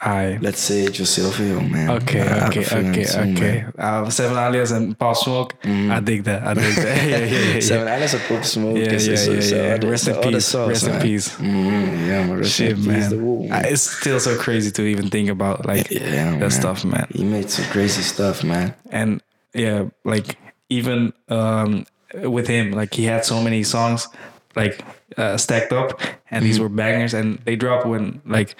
I. 0.00 0.38
Let's 0.40 0.60
say 0.60 0.86
Josylvio, 0.86 1.68
man. 1.70 1.90
Okay, 2.02 2.20
a 2.20 2.46
okay, 2.48 2.60
okay, 2.64 3.04
too, 3.04 3.18
okay. 3.18 3.62
man. 3.62 3.72
Uh, 3.78 4.04
Sevn 4.06 4.36
Alias 4.36 4.70
and 4.70 4.98
Pop 4.98 5.16
Smoke. 5.16 5.54
I 5.64 6.00
dig 6.00 6.24
that. 6.24 6.42
I 6.46 6.54
dig 6.54 6.74
that. 6.76 6.96
yeah, 7.08 7.16
yeah, 7.18 7.24
yeah, 7.24 7.38
yeah. 7.52 7.56
Sevn 7.58 7.86
Alias 7.96 8.14
and 8.14 8.22
Pop 8.24 8.44
Smoke. 8.44 8.76
Yeah, 8.76 8.92
is- 8.92 9.06
yeah, 9.06 9.32
yeah, 9.58 9.66
yeah. 9.68 9.74
other- 9.74 9.90
Rest 9.90 10.08
in 10.08 10.16
peace. 10.22 10.46
sauce, 10.46 10.68
Rest 10.68 10.84
in 10.84 10.90
man. 10.92 11.02
peace. 11.02 11.28
Mhm, 11.36 12.06
yeah, 12.06 12.26
man. 12.26 12.38
Rest 12.38 12.52
Shit, 12.52 12.70
in 12.72 12.76
peace. 12.84 13.08
The 13.08 13.16
man. 13.16 13.24
woo, 13.26 13.48
I- 13.50 13.60
It's 13.68 13.82
still 13.82 14.20
so 14.20 14.36
crazy 14.38 14.70
to 14.72 14.82
even 14.82 15.08
think 15.10 15.28
about 15.28 15.66
like 15.66 15.90
yeah, 15.90 16.30
that 16.32 16.38
man. 16.40 16.50
stuff, 16.50 16.84
man. 16.84 17.06
He 17.12 17.24
made 17.24 17.50
some 17.50 17.64
crazy 17.66 18.02
stuff, 18.02 18.44
man. 18.44 18.74
And 18.90 19.22
yeah, 19.54 19.86
like 20.04 20.36
even 20.68 21.12
um, 21.28 21.86
with 22.22 22.46
him, 22.46 22.72
like 22.72 22.94
he 22.94 23.04
had 23.04 23.24
so 23.24 23.42
many 23.42 23.62
songs 23.64 24.08
like 24.56 24.84
uh, 25.16 25.36
stacked 25.36 25.72
up, 25.72 26.00
and 26.30 26.44
these 26.44 26.58
were 26.60 26.68
bangers, 26.68 27.14
and 27.14 27.38
they 27.44 27.56
dropped 27.56 27.86
when 27.86 28.20
like 28.26 28.54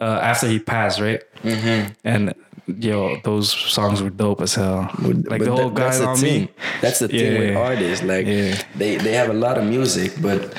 uh, 0.00 0.18
after 0.22 0.46
he 0.48 0.58
passed, 0.58 1.00
right? 1.00 1.22
Mm-hmm. 1.42 1.92
And 2.04 2.34
yo, 2.66 3.16
those 3.24 3.50
songs 3.52 4.02
were 4.02 4.10
dope 4.10 4.40
as 4.40 4.54
hell. 4.54 4.90
Like 4.98 5.24
But 5.28 5.40
the 5.40 5.52
whole 5.52 5.70
that- 5.70 5.98
guy 5.98 6.04
on 6.04 6.16
thing. 6.16 6.42
me. 6.44 6.48
That's 6.80 6.98
the 6.98 7.08
thing 7.08 7.38
with 7.38 7.56
artists. 7.56 8.04
Like 8.04 8.26
Yeah. 8.26 8.60
they 8.76 8.96
they 8.96 9.12
have 9.12 9.30
a 9.30 9.34
lot 9.38 9.56
of 9.58 9.64
music, 9.64 10.12
but 10.20 10.54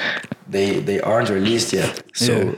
they 0.50 0.80
they 0.80 1.00
aren't 1.02 1.30
released 1.30 1.74
yet. 1.74 2.02
So 2.14 2.34
Yeah. 2.34 2.52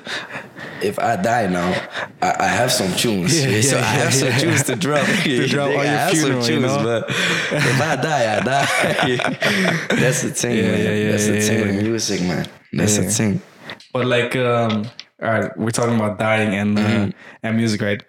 if 0.90 1.00
I 1.00 1.16
die 1.18 1.48
now, 1.48 1.74
I, 2.22 2.36
I 2.40 2.48
have 2.48 2.72
some 2.72 2.92
tunes. 2.94 3.34
Yeah, 3.36 3.62
so 3.72 3.78
yeah, 3.78 3.82
I 3.82 3.86
have 4.04 4.14
yeah, 4.14 4.20
some 4.22 4.30
yeah. 4.30 4.40
tunes 4.40 4.64
to 4.64 4.76
drop. 4.76 5.06
To 5.26 5.48
drop 5.56 5.70
on 5.70 5.80
I 5.80 5.84
your 5.84 5.98
have 5.98 6.12
funeral, 6.12 6.42
some 6.44 6.54
you 6.54 6.60
tunes, 6.62 6.76
know? 6.78 6.84
but 6.84 7.10
if 7.10 7.82
I 7.82 7.96
die, 7.96 8.26
I 8.36 8.40
die. 8.52 8.68
That's 10.00 10.22
the 10.22 10.32
thing, 10.32 10.56
Yeah, 10.58 10.72
man. 10.72 10.80
yeah, 10.86 10.94
yeah, 10.94 11.12
That's 11.12 11.26
the 11.28 11.34
yeah, 11.36 11.42
thing 11.42 11.60
yeah. 11.60 11.66
with 11.76 11.84
music, 11.84 12.22
man. 12.22 12.46
That's 12.74 12.96
Yeah. 12.98 13.04
the 13.06 13.10
thing. 13.12 13.42
But 13.94 14.06
like, 14.06 14.36
um, 14.36 14.86
all 15.22 15.30
right, 15.30 15.58
we're 15.58 15.72
talking 15.72 15.96
about 15.96 16.18
dying 16.20 16.54
and 16.56 16.80
uh, 16.80 17.10
and 17.44 17.58
music, 17.58 17.82
right? 17.82 18.02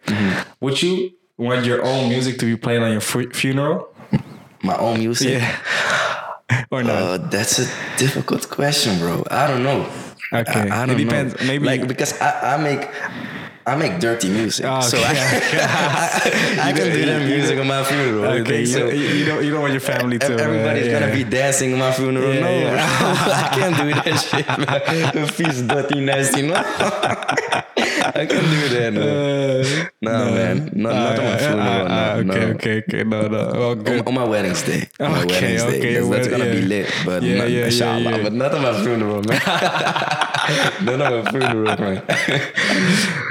Would 0.61 0.81
you 0.83 1.13
want 1.37 1.65
your 1.67 1.83
own 1.85 2.09
music 2.09 2.39
to 2.41 2.47
be 2.47 2.57
played 2.57 2.83
on 2.83 2.93
your 2.93 3.01
fu- 3.01 3.31
funeral? 3.31 3.89
My 4.63 4.77
own 4.77 4.99
music. 4.99 5.41
Yeah. 5.41 6.65
or 6.71 6.83
not? 6.83 6.91
Uh, 7.03 7.17
that's 7.19 7.59
a 7.59 7.67
difficult 7.97 8.49
question, 8.51 8.99
bro. 8.99 9.25
I 9.31 9.47
don't 9.47 9.63
know. 9.63 9.89
Okay. 10.33 10.69
I, 10.71 10.83
I 10.83 10.87
don't 10.87 10.97
depends. 10.97 11.35
know. 11.41 11.47
Maybe- 11.47 11.65
like 11.67 11.89
because 11.89 12.19
I, 12.21 12.55
I 12.55 12.57
make 12.63 12.89
I 13.67 13.77
make 13.77 14.01
dirty 14.01 14.29
music, 14.31 14.65
Oh, 14.67 14.81
so 14.81 14.97
okay. 14.97 15.09
I, 15.13 16.71
I, 16.71 16.73
can 16.73 16.93
do 16.93 17.05
that 17.07 17.23
music 17.27 17.59
on 17.59 17.67
my 17.67 17.85
funeral. 17.85 18.35
you 18.35 18.41
okay. 18.43 18.65
so? 18.65 18.89
You, 18.89 18.95
you 19.19 19.25
don't 19.27 19.45
you 19.45 19.51
don't 19.53 19.61
want 19.61 19.73
your 19.73 19.81
family 19.83 20.19
to. 20.19 20.35
uh, 20.35 20.39
Everybody's 20.39 20.87
yeah. 20.87 20.99
gonna 21.01 21.13
be 21.13 21.25
dancing 21.25 21.75
on 21.75 21.79
my 21.79 21.93
funeral. 21.93 22.33
Yeah, 22.35 22.41
no, 22.41 22.51
yeah. 22.51 22.87
I 23.53 23.55
can't 23.55 23.77
do 23.77 23.95
that 23.95 24.17
shit, 24.29 24.49
man. 25.15 25.27
Feet 25.29 25.69
dirty, 25.69 26.01
nasty, 26.01 26.43
no. 26.43 26.55
I 26.57 28.27
can't 28.27 28.49
do 28.49 28.69
that, 28.75 28.93
no. 28.95 29.63
no, 30.01 30.35
man, 30.35 30.71
not, 30.75 30.93
not 30.95 31.19
on 31.19 31.25
my 31.25 31.37
funeral. 31.39 31.61
Uh, 31.61 31.85
uh, 31.85 32.23
no, 32.25 32.33
okay, 32.35 32.41
no. 32.47 32.53
okay, 32.55 32.79
okay. 32.79 33.05
No, 33.05 33.29
no. 33.29 33.39
Oh, 33.55 33.71
On, 33.73 34.09
on 34.09 34.15
my 34.15 34.25
wedding's 34.25 34.63
day. 34.63 34.89
On 35.01 35.13
my 35.13 35.23
Okay, 35.23 35.35
wedding's 35.35 35.63
okay, 35.63 35.81
day. 35.81 35.95
That's, 35.95 36.09
that's 36.09 36.29
well, 36.29 36.39
gonna 36.39 36.51
be 36.51 36.63
lit. 36.63 36.93
But 37.05 37.23
Yeah, 37.23 37.39
not, 37.39 37.51
yeah, 37.51 37.67
yeah, 37.69 37.99
yeah. 37.99 38.23
but 38.23 38.33
not 38.33 38.55
on 38.55 38.63
my 38.63 38.73
funeral, 38.83 39.23
man. 39.23 39.41
Not 40.83 41.01
on 41.01 41.25
my 41.25 41.31
funeral, 41.31 41.77
man. 41.79 42.03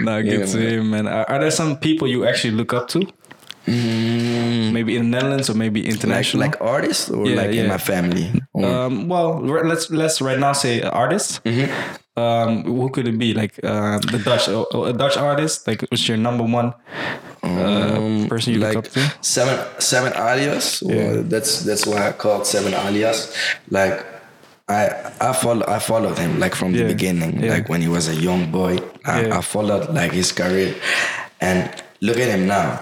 No, 0.02 0.22
good 0.24 0.40
Yeah, 0.40 0.46
to 0.46 0.58
man. 0.58 0.70
hear, 0.70 0.84
man. 0.84 1.08
Are, 1.08 1.26
are 1.30 1.40
there 1.40 1.52
some 1.52 1.78
people 1.78 2.08
you 2.08 2.26
actually 2.26 2.52
look 2.52 2.74
up 2.74 2.88
to? 2.90 3.02
Maybe 4.74 4.96
in 4.98 5.04
the 5.12 5.18
Netherlands 5.18 5.50
or 5.50 5.54
maybe 5.54 5.86
international? 5.88 6.42
like 6.42 6.60
artists 6.62 7.10
or 7.10 7.26
Yeah, 7.28 7.36
like 7.36 7.54
yeah. 7.54 7.62
in 7.64 7.68
my 7.68 7.78
family? 7.78 8.32
Um, 8.56 9.08
well, 9.08 9.40
let's 9.42 9.90
let's 9.92 10.22
right 10.22 10.40
now 10.40 10.54
say 10.54 10.82
artists. 10.82 11.40
Mm-hmm. 11.46 11.70
Um, 12.20 12.64
who 12.64 12.90
could 12.90 13.08
it 13.08 13.18
be? 13.18 13.34
Like 13.34 13.54
uh, 13.64 14.00
the 14.00 14.20
Dutch, 14.20 14.48
a 14.50 14.94
Dutch 14.94 15.16
artist. 15.18 15.68
Like, 15.68 15.82
what's 15.90 16.08
your 16.08 16.18
number 16.18 16.44
one 16.44 16.74
uh, 17.44 18.28
person 18.28 18.54
you 18.54 18.60
Um, 18.60 18.68
like 18.68 18.76
look 18.76 18.86
up 18.88 18.92
to? 18.94 19.14
seven 19.22 19.58
sevn 19.80 20.12
alias. 20.18 20.82
Well, 20.82 21.24
that's 21.24 21.62
that's 21.64 21.86
why 21.86 22.10
I 22.10 22.12
called 22.12 22.44
sevn 22.44 22.74
alias. 22.74 23.32
Like 23.70 24.04
I 24.70 25.12
I 25.20 25.34
follow 25.34 25.66
I 25.68 25.80
followed 25.80 26.18
him 26.18 26.40
like 26.40 26.56
from 26.56 26.74
Yeah, 26.74 26.84
the 26.84 26.94
beginning. 26.94 27.42
yeah. 27.44 27.52
Like 27.54 27.70
when 27.70 27.82
he 27.82 27.88
was 27.88 28.08
a 28.08 28.16
young 28.16 28.52
boy, 28.52 28.78
I, 29.06 29.26
Yeah. 29.26 29.38
I 29.38 29.42
followed 29.42 29.90
like 29.94 30.12
his 30.12 30.32
career, 30.32 30.76
and 31.42 31.70
look 32.02 32.18
at 32.18 32.30
him 32.30 32.48
now. 32.48 32.80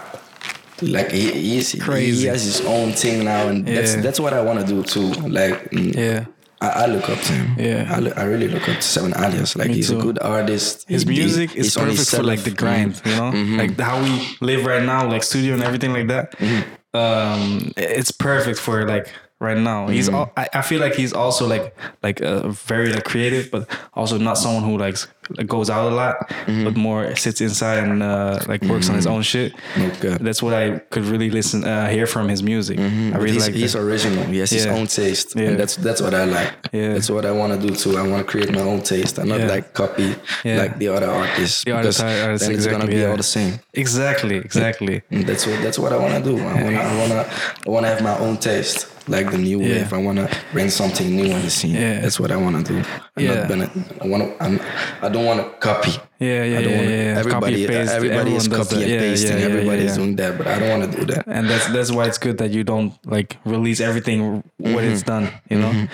Like 0.82 1.12
he, 1.12 1.32
he's 1.32 1.74
Crazy. 1.82 2.22
he 2.22 2.25
has 2.27 2.44
his 2.44 2.62
own 2.65 2.91
thing 2.91 3.24
now, 3.25 3.48
and 3.48 3.65
that's 3.65 3.96
that's 3.96 4.20
what 4.20 4.34
I 4.34 4.41
want 4.41 4.60
to 4.60 4.65
do 4.65 4.84
too. 4.84 5.08
Like 5.27 5.72
mm, 5.72 5.96
Yeah. 5.96 6.25
I, 6.60 6.70
I 6.70 6.86
look 6.88 7.08
up 7.10 7.20
to 7.20 7.34
him. 7.34 7.56
Yeah. 7.60 7.88
I, 7.96 8.00
look, 8.00 8.17
I 8.17 8.24
really 8.24 8.48
look 8.48 8.63
up 8.67 8.75
to 8.75 8.82
Sevn 8.82 9.13
Alias. 9.15 9.56
Like 9.56 9.67
Me 9.70 9.75
he's 9.75 9.89
too. 9.89 10.00
a 10.00 10.01
good 10.01 10.20
artist. 10.20 10.86
His 10.89 11.03
He- 11.03 11.13
he- 11.13 11.20
music 11.20 11.56
is 11.56 11.75
perfect 11.75 12.10
for 12.10 12.24
like 12.24 12.41
the 12.41 12.51
grind, 12.51 13.00
you 13.06 13.15
know, 13.15 13.32
Mm-hmm. 13.32 13.58
like 13.58 13.79
how 13.79 14.01
we 14.03 14.38
live 14.41 14.65
right 14.65 14.84
now, 14.84 15.08
like 15.08 15.24
studio 15.24 15.53
and 15.53 15.63
everything 15.63 15.94
like 15.94 16.08
that. 16.10 16.32
Mm-hmm. 16.38 16.62
Um, 16.98 17.72
it's 17.77 18.12
perfect 18.12 18.60
for 18.60 18.88
like 18.88 19.10
right 19.39 19.58
now. 19.58 19.84
Mm-hmm. 19.86 19.94
He's, 19.94 20.10
al- 20.10 20.32
I, 20.36 20.48
I 20.53 20.62
feel 20.62 20.79
like 20.82 20.96
he's 20.96 21.13
also 21.13 21.48
like 21.48 21.75
like 22.03 22.22
uh, 22.22 22.50
very 22.50 22.91
like 22.91 23.03
creative, 23.06 23.51
but 23.51 23.67
also 23.94 24.17
not 24.17 24.38
someone 24.38 24.63
who 24.63 24.77
like 24.77 24.98
like, 25.38 25.48
goes 25.48 25.70
out 25.70 25.91
a 25.91 25.96
lot, 25.96 26.15
Mm-hmm. 26.48 26.63
but 26.63 26.77
more 26.77 27.13
sits 27.17 27.41
inside 27.41 27.79
and 27.84 28.01
uh, 28.01 28.39
like 28.48 28.62
works 28.63 28.88
on 28.89 28.96
his 28.96 29.06
own 29.06 29.22
shit. 29.24 29.53
Okay. 29.77 30.17
That's 30.22 30.41
what 30.41 30.53
I 30.53 30.79
could 30.89 31.03
really 31.03 31.29
listen, 31.29 31.65
uh, 31.65 31.89
hear 31.89 32.08
from 32.08 32.29
his 32.29 32.41
music. 32.41 32.79
I 32.79 32.84
really 33.17 33.34
he's, 33.34 33.46
like. 33.48 33.53
he's 33.56 33.74
that. 33.74 33.82
original. 33.82 34.24
He 34.24 34.38
has 34.39 34.50
his 34.51 34.65
own 34.65 34.88
taste, 34.88 35.36
Yeah. 35.36 35.50
and 35.50 35.60
that's 35.60 35.75
that's 35.75 36.01
what 36.01 36.13
I 36.13 36.24
like. 36.24 36.53
Yeah. 36.72 36.94
That's 36.94 37.10
what 37.10 37.25
I 37.25 37.32
want 37.32 37.60
to 37.60 37.67
do 37.67 37.75
too. 37.75 37.98
I 37.98 38.08
want 38.08 38.25
to 38.25 38.32
create 38.32 38.51
my 38.53 38.62
own 38.62 38.82
taste. 38.82 39.20
I'm 39.20 39.27
not 39.27 39.39
Yeah. 39.41 39.48
like 39.56 39.74
copy 39.74 40.15
Yeah. 40.46 40.58
like 40.62 40.77
the 40.79 40.88
other 40.88 41.10
artists. 41.12 41.63
The 41.65 41.72
other 41.74 41.82
because 41.89 42.01
artists, 42.01 42.48
then 42.48 42.56
it's 42.56 42.65
gonna 42.67 42.88
be 42.88 42.96
yeah. 42.98 43.10
all 43.12 43.17
the 43.17 43.24
same. 43.24 43.60
Exactly, 43.74 44.38
exactly. 44.38 45.01
And 45.12 45.27
that's 45.27 45.46
what 45.46 45.62
that's 45.62 45.77
what 45.77 45.91
I 45.91 45.98
want 45.98 46.13
to 46.24 46.24
do. 46.32 46.39
I 46.39 46.63
wanna 46.63 46.77
I 46.79 46.96
wanna 47.01 47.29
I 47.65 47.70
wanna 47.70 47.88
have 47.89 48.01
my 48.01 48.17
own 48.20 48.38
taste, 48.38 48.88
like 49.07 49.31
the 49.31 49.37
new 49.37 49.59
wave. 49.59 49.91
I 49.93 49.97
wanna 49.97 50.29
bring 50.51 50.69
something 50.69 51.15
new 51.15 51.31
on 51.33 51.41
the 51.41 51.49
scene. 51.49 51.75
Yeah. 51.75 52.01
That's 52.01 52.19
what 52.19 52.31
I 52.31 52.37
wanna 52.37 52.63
do. 52.63 52.77
I'm 53.15 53.23
Yeah. 53.23 53.33
not 53.35 53.49
gonna. 53.49 53.69
I 54.01 54.07
wanna. 54.07 54.33
I'm. 54.39 54.59
I 55.01 55.09
don't 55.09 55.25
wanna 55.25 55.49
copy. 55.59 55.91
Yeah, 56.19 56.43
yeah, 56.43 56.59
I 56.59 56.61
don't 56.63 56.71
yeah, 56.71 56.77
wanna, 56.79 56.89
yeah. 56.89 57.19
Everybody, 57.19 57.67
paste, 57.67 57.91
everybody 57.93 58.35
is 58.35 58.47
copy 58.47 58.75
and 58.75 58.85
pasting. 59.01 59.31
yeah, 59.31 59.37
yeah, 59.37 59.45
everybody 59.45 59.81
is 59.85 59.95
doing 59.97 60.15
that, 60.17 60.37
but 60.37 60.47
I 60.47 60.59
don't 60.59 60.79
want 60.79 60.91
to 60.91 60.97
do 60.99 61.05
that. 61.13 61.25
and 61.27 61.47
that's 61.49 61.67
that's 61.67 61.91
why 61.91 62.05
it's 62.07 62.17
good 62.17 62.37
that 62.39 62.51
you 62.51 62.63
don't 62.63 62.93
like 63.05 63.37
release 63.45 63.79
everything 63.79 64.43
when 64.57 64.83
it's 64.83 65.03
Mm-hmm. 65.03 65.25
done 65.25 65.33
you 65.49 65.59
know 65.59 65.87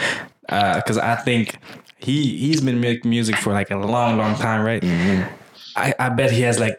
because 0.75 0.97
i 0.97 1.15
think 1.15 1.57
he 1.97 2.37
he's 2.37 2.61
been 2.61 2.79
making 2.79 3.09
music 3.09 3.35
for 3.37 3.51
like 3.53 3.69
a 3.71 3.75
long 3.77 4.17
long 4.17 4.35
time 4.35 4.63
right 4.65 4.81
Mm-hmm. 4.81 5.21
I, 5.75 5.93
I 5.99 6.09
bet 6.09 6.31
he 6.31 6.41
has 6.41 6.59
like 6.59 6.77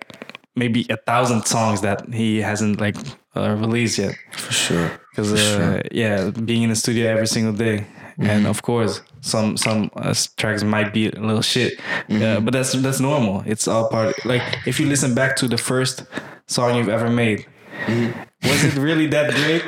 maybe 0.56 0.86
a 0.90 0.96
thousand 0.96 1.44
songs 1.46 1.80
that 1.80 2.08
he 2.12 2.40
hasn't 2.40 2.80
like 2.80 2.96
uh, 3.36 3.54
released 3.58 3.98
yet 3.98 4.14
For 4.32 4.52
sure. 4.52 4.90
because 5.10 5.32
uh, 5.32 5.82
yeah 5.92 6.30
being 6.30 6.62
in 6.62 6.70
the 6.70 6.76
studio 6.76 7.10
every 7.10 7.26
single 7.26 7.52
day 7.54 7.86
Mm-hmm. 8.16 8.30
and 8.30 8.46
of 8.46 8.62
course 8.62 9.00
some 9.22 9.56
some 9.56 9.90
uh, 9.96 10.14
tracks 10.36 10.62
might 10.62 10.92
be 10.94 11.08
a 11.08 11.18
little 11.18 11.42
shit 11.42 11.72
Mm-hmm. 12.08 12.22
uh, 12.22 12.40
but 12.44 12.52
that's 12.52 12.72
that's 12.80 13.00
normal 13.00 13.42
it's 13.44 13.66
all 13.66 13.88
part 13.88 14.14
like 14.24 14.42
if 14.66 14.78
you 14.78 14.86
listen 14.86 15.14
back 15.14 15.34
to 15.36 15.48
the 15.48 15.58
first 15.58 16.04
song 16.46 16.76
you've 16.76 16.88
ever 16.98 17.10
made 17.10 17.44
Mm-hmm. 17.86 18.12
Was 18.44 18.64
it 18.64 18.74
really 18.76 19.06
that 19.08 19.30
great 19.34 19.64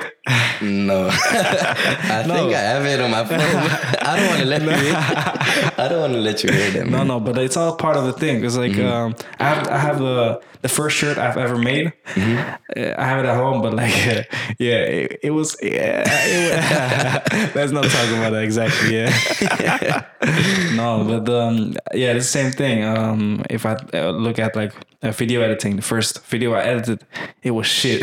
No, 0.63 1.09
I 1.13 2.23
think 2.25 2.55
I 2.55 2.61
have 2.73 2.85
it 2.87 2.99
on 3.01 3.11
my 3.11 3.25
phone. 3.25 3.39
I 4.09 4.17
don't 4.17 4.27
want 4.29 4.41
to 4.41 4.47
let 4.47 4.63
you. 4.63 4.71
Hear, 4.71 4.95
I 5.79 5.87
don't 5.89 6.01
want 6.01 6.13
to 6.15 6.19
let 6.21 6.43
you 6.43 6.51
hear 6.51 6.71
that. 6.71 6.87
no 6.87 6.99
Man. 6.99 7.07
no 7.09 7.21
but 7.21 7.37
it's 7.39 7.57
all 7.57 7.77
part 7.77 7.97
of 7.97 8.05
the 8.07 8.13
thing 8.15 8.45
it's 8.45 8.57
like 8.57 8.73
Mm-hmm. 8.73 8.87
um 8.87 9.15
i 9.39 9.45
have 9.53 9.69
i 9.69 9.79
have 9.79 9.99
the 9.99 10.41
the 10.63 10.69
first 10.69 10.97
shirt 10.97 11.17
i've 11.19 11.37
ever 11.37 11.57
made 11.59 11.93
Mm-hmm. 12.15 12.37
Uh, 12.77 12.95
i 12.99 13.05
have 13.07 13.19
it 13.25 13.29
at 13.29 13.37
home 13.37 13.63
but 13.63 13.73
like 13.75 13.95
yeah 14.59 14.81
it, 14.99 15.21
it 15.23 15.31
was 15.31 15.57
yeah 15.63 16.03
it 16.07 17.55
let's 17.55 17.73
not 17.73 17.85
talk 17.85 18.09
about 18.17 18.31
that 18.33 18.43
exactly 18.43 18.95
yeah 18.97 20.05
no 20.75 21.05
but 21.05 21.29
um 21.33 21.75
yeah 21.95 22.13
it's 22.13 22.27
the 22.27 22.39
same 22.41 22.51
thing 22.53 22.83
um 22.85 23.43
if 23.51 23.65
i 23.67 23.75
uh, 23.95 24.11
look 24.11 24.39
at 24.39 24.57
like 24.57 24.73
video 25.15 25.41
editing 25.43 25.77
the 25.77 25.83
first 25.83 26.25
video 26.27 26.53
i 26.55 26.63
edited 26.63 27.05
it 27.43 27.53
was 27.53 27.67
shit 27.67 28.03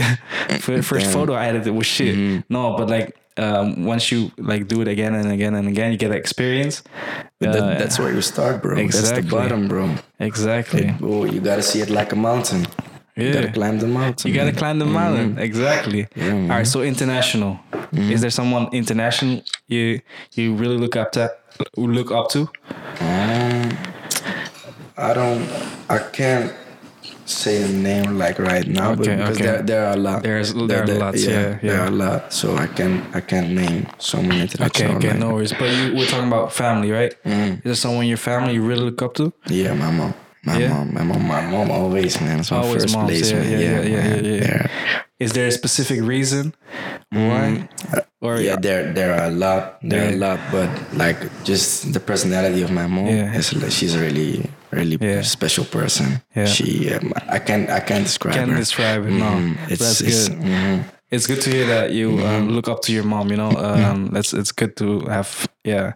first 0.63 1.05
Damn. 1.05 1.13
photo 1.13 1.33
i 1.33 1.45
edited 1.47 1.73
was 1.73 1.85
shit 1.85 2.15
Mm-hmm. 2.15 2.53
no 2.53 2.75
but 2.77 2.89
like 2.89 3.15
um, 3.35 3.85
once 3.85 4.11
you 4.11 4.31
like 4.37 4.67
do 4.67 4.81
it 4.81 4.87
again 4.87 5.15
and 5.15 5.31
again 5.31 5.55
and 5.55 5.67
again, 5.67 5.91
you 5.91 5.97
get 5.97 6.11
experience. 6.11 6.83
Uh, 7.41 7.51
that, 7.51 7.79
that's 7.79 7.97
where 7.97 8.13
you 8.13 8.21
start, 8.21 8.61
bro. 8.61 8.75
That's 8.75 8.99
exactly. 8.99 9.21
the 9.23 9.35
bottom, 9.35 9.67
bro. 9.67 9.95
exactly. 10.19 10.93
Oh, 11.01 11.25
you 11.25 11.41
gotta 11.41 11.63
see 11.63 11.81
it 11.81 11.89
like 11.89 12.11
a 12.11 12.15
mountain. 12.15 12.67
You 13.15 13.25
Yeah. 13.25 13.33
gotta 13.33 13.51
climb 13.51 13.79
the 13.79 13.87
mountain. 13.87 14.29
You 14.29 14.35
gotta 14.35 14.51
man. 14.51 14.55
climb 14.59 14.77
the 14.77 14.85
mountain. 14.85 15.39
Exactly. 15.39 16.03
Mm-hmm. 16.03 16.21
Yeah. 16.45 16.51
All 16.53 16.57
right. 16.59 16.67
So 16.67 16.83
international. 16.83 17.59
Is 17.93 18.21
there 18.21 18.29
someone 18.29 18.69
international 18.71 19.41
you 19.67 19.99
you 20.35 20.53
really 20.53 20.77
look 20.77 20.95
up 20.95 21.11
to? 21.13 21.31
Look 21.75 22.11
up 22.11 22.29
to? 22.33 22.41
Um, 23.01 23.77
I 24.95 25.13
don't. 25.15 25.41
I 25.89 25.97
can't 26.11 26.53
say 27.37 27.63
a 27.63 27.67
name 27.67 28.17
like 28.17 28.37
right 28.39 28.67
now, 28.67 28.91
Okay, 28.91 28.97
but 28.97 29.17
because 29.17 29.37
okay. 29.37 29.45
there, 29.45 29.61
there 29.63 29.85
are 29.87 29.93
a 29.93 30.01
lot. 30.07 30.23
There's- 30.23 30.53
there 30.53 30.83
are 30.83 30.87
lots, 30.87 31.23
yeah, 31.25 31.31
there 31.31 31.59
yeah. 31.63 31.83
are 31.83 31.87
a 31.87 31.91
lot. 31.91 32.33
So 32.33 32.55
I 32.55 32.67
can 32.67 33.01
I 33.13 33.21
can't 33.21 33.49
name 33.51 33.87
someone 33.99 34.41
Okay. 34.41 34.41
international. 34.47 34.97
Okay. 34.97 35.09
like 35.09 35.19
No 35.19 35.33
worries. 35.33 35.53
But 35.53 35.69
you, 35.71 35.95
we're 35.95 36.05
talking 36.07 36.27
about 36.27 36.53
family, 36.53 36.91
right? 36.91 37.13
Mm. 37.25 37.57
Is 37.57 37.63
there 37.63 37.75
someone 37.75 38.03
in 38.03 38.09
your 38.09 38.17
family 38.31 38.53
you 38.53 38.63
really 38.65 38.83
look 38.89 39.01
up 39.01 39.13
to? 39.15 39.33
Yeah, 39.47 39.73
my 39.73 39.91
mom. 39.91 40.13
My 40.45 40.57
Yeah? 40.59 40.69
mom, 40.75 40.93
my 40.93 41.03
mom, 41.03 41.23
my 41.27 41.41
mom 41.41 41.71
always, 41.71 42.19
man. 42.19 42.39
It's 42.41 42.51
my 42.51 42.57
Always 42.57 42.83
first 42.83 42.95
moms, 42.95 43.07
place, 43.09 43.31
yeah, 43.31 43.39
man. 43.39 43.51
yeah, 43.51 43.59
yeah, 43.59 43.81
yeah, 43.87 44.15
yeah, 44.21 44.43
yeah. 44.43 44.67
Is 45.19 45.31
there 45.31 45.47
a 45.47 45.51
specific 45.55 46.01
reason 46.03 46.53
why? 47.11 47.69
Or 48.19 48.35
Mm. 48.35 48.43
Yeah, 48.43 48.55
there 48.59 48.91
there 48.91 49.11
are 49.15 49.27
a 49.27 49.35
lot, 49.35 49.79
there 49.83 50.03
are 50.07 50.11
a 50.11 50.19
lot, 50.19 50.39
but 50.51 50.67
like 50.95 51.15
just 51.47 51.91
the 51.95 51.99
personality 51.99 52.61
of 52.63 52.71
my 52.71 52.87
mom 52.87 53.07
Yeah. 53.07 53.31
is 53.39 53.53
like, 53.55 53.71
she's 53.71 53.95
really 53.95 54.47
really 54.73 54.97
Yeah. 55.01 55.21
special 55.23 55.65
person. 55.65 56.21
Yeah. 56.35 56.45
She 56.45 56.93
um, 56.93 57.13
I 57.29 57.39
can't 57.39 57.69
I 57.69 57.79
can't 57.79 58.03
describe 58.05 58.35
Can't 58.35 58.51
her. 58.51 58.57
describe 58.57 59.05
it. 59.07 59.11
No, 59.11 59.25
Mhm. 59.25 59.57
It's, 59.71 59.79
that's 59.81 60.01
it's, 60.01 60.29
good. 60.29 60.39
mhm. 60.39 60.83
It's 61.11 61.27
good 61.27 61.41
to 61.41 61.49
hear 61.51 61.67
that 61.67 61.91
you 61.91 62.09
um, 62.09 62.17
Mm-hmm. 62.17 62.49
look 62.55 62.67
up 62.67 62.81
to 62.83 62.91
your 62.91 63.03
mom. 63.05 63.29
You 63.29 63.37
know, 63.37 63.51
um, 63.51 64.09
that's 64.13 64.33
it's 64.33 64.51
good 64.51 64.75
to 64.77 64.99
have 65.09 65.47
yeah 65.63 65.93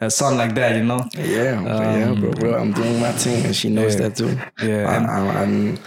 a 0.00 0.10
son 0.10 0.36
like 0.36 0.54
that. 0.54 0.76
You 0.76 0.84
know, 0.84 1.00
Yeah, 1.14 1.60
but 1.62 1.82
yeah, 1.98 2.12
bro, 2.14 2.30
bro. 2.32 2.54
I'm 2.60 2.72
doing 2.72 3.00
my 3.00 3.12
thing, 3.12 3.44
and 3.46 3.54
she 3.54 3.68
knows 3.68 3.94
Um, 3.96 4.00
yeah. 4.02 4.08
that 4.08 4.16
too. 4.16 4.30
Yeah, 4.66 4.88
I, 4.90 4.94
and- 4.96 5.06
I'm, 5.06 5.28
I'm, 5.36 5.78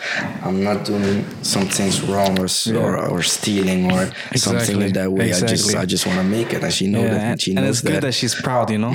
I'm 0.43 0.63
not 0.63 0.85
doing 0.85 1.25
some 1.43 1.67
things 1.67 2.01
wrong 2.03 2.39
or 2.39 2.45
s 2.45 2.67
or, 2.67 2.97
or 2.97 3.21
stealing 3.23 3.91
or 3.91 4.05
something 4.05 4.15
Exactly, 4.33 4.75
like 4.75 4.93
that 4.93 5.11
way. 5.11 5.33
I 5.33 5.39
just. 5.39 5.75
I 5.75 5.85
just 5.85 6.05
want 6.07 6.17
to 6.19 6.23
make 6.37 6.53
it, 6.53 6.63
and 6.63 6.73
she 6.73 6.87
knows 6.87 7.03
yeah, 7.05 7.13
that. 7.13 7.21
and, 7.21 7.31
And 7.31 7.41
she 7.41 7.51
and 7.51 7.65
knows 7.65 7.79
it's 7.79 7.81
good 7.87 7.95
that. 7.95 8.01
that 8.07 8.13
she's 8.13 8.35
proud. 8.35 8.69
You 8.69 8.79
know, 8.79 8.93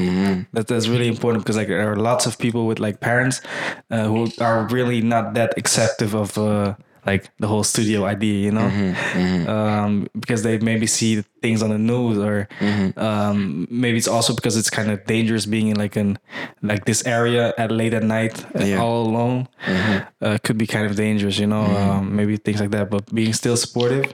that 0.53 0.67
that's 0.69 0.89
really 0.89 1.09
important 1.09 1.45
because 1.45 1.57
like 1.57 1.69
there 1.69 1.91
are 1.93 1.97
lots 1.97 2.27
of 2.27 2.39
people 2.39 2.67
with 2.67 2.79
like 2.81 3.01
parents 3.01 3.41
uh, 3.91 4.05
who 4.07 4.29
are 4.41 4.67
really 4.69 5.01
not 5.03 5.35
that 5.35 5.51
acceptive 5.57 6.15
of. 6.15 6.37
Uh, 6.39 6.75
like 7.07 7.31
the 7.39 7.47
whole 7.47 7.63
studio 7.65 8.05
idea, 8.05 8.35
you 8.47 8.51
know, 8.51 8.69
Mm-hmm, 8.69 9.49
Um, 9.49 10.07
because 10.19 10.43
they 10.43 10.59
maybe 10.59 10.87
see 10.87 11.23
things 11.41 11.63
on 11.63 11.71
the 11.71 11.79
news, 11.79 12.19
or 12.19 12.49
Mm-hmm. 12.61 12.99
um, 12.99 13.67
maybe 13.71 13.97
it's 13.99 14.09
also 14.09 14.35
because 14.35 14.57
it's 14.57 14.71
kind 14.71 14.91
of 14.91 15.05
dangerous 15.07 15.47
being 15.47 15.69
in 15.69 15.77
like 15.77 15.95
an 15.97 16.19
like 16.63 16.85
this 16.85 17.07
area 17.07 17.55
at 17.59 17.71
late 17.71 17.95
at 17.95 18.03
night, 18.03 18.35
Yeah. 18.55 18.61
Mm-hmm. 18.63 18.81
all 18.83 19.07
alone. 19.07 19.49
Uh, 20.21 20.39
could 20.45 20.59
be 20.59 20.67
kind 20.67 20.87
of 20.91 20.97
dangerous, 20.97 21.39
you 21.39 21.47
know. 21.47 21.63
Um, 21.65 22.17
maybe 22.17 22.37
things 22.37 22.61
like 22.61 22.71
that, 22.71 22.91
but 22.91 23.03
being 23.15 23.33
still 23.33 23.57
supportive, 23.57 24.13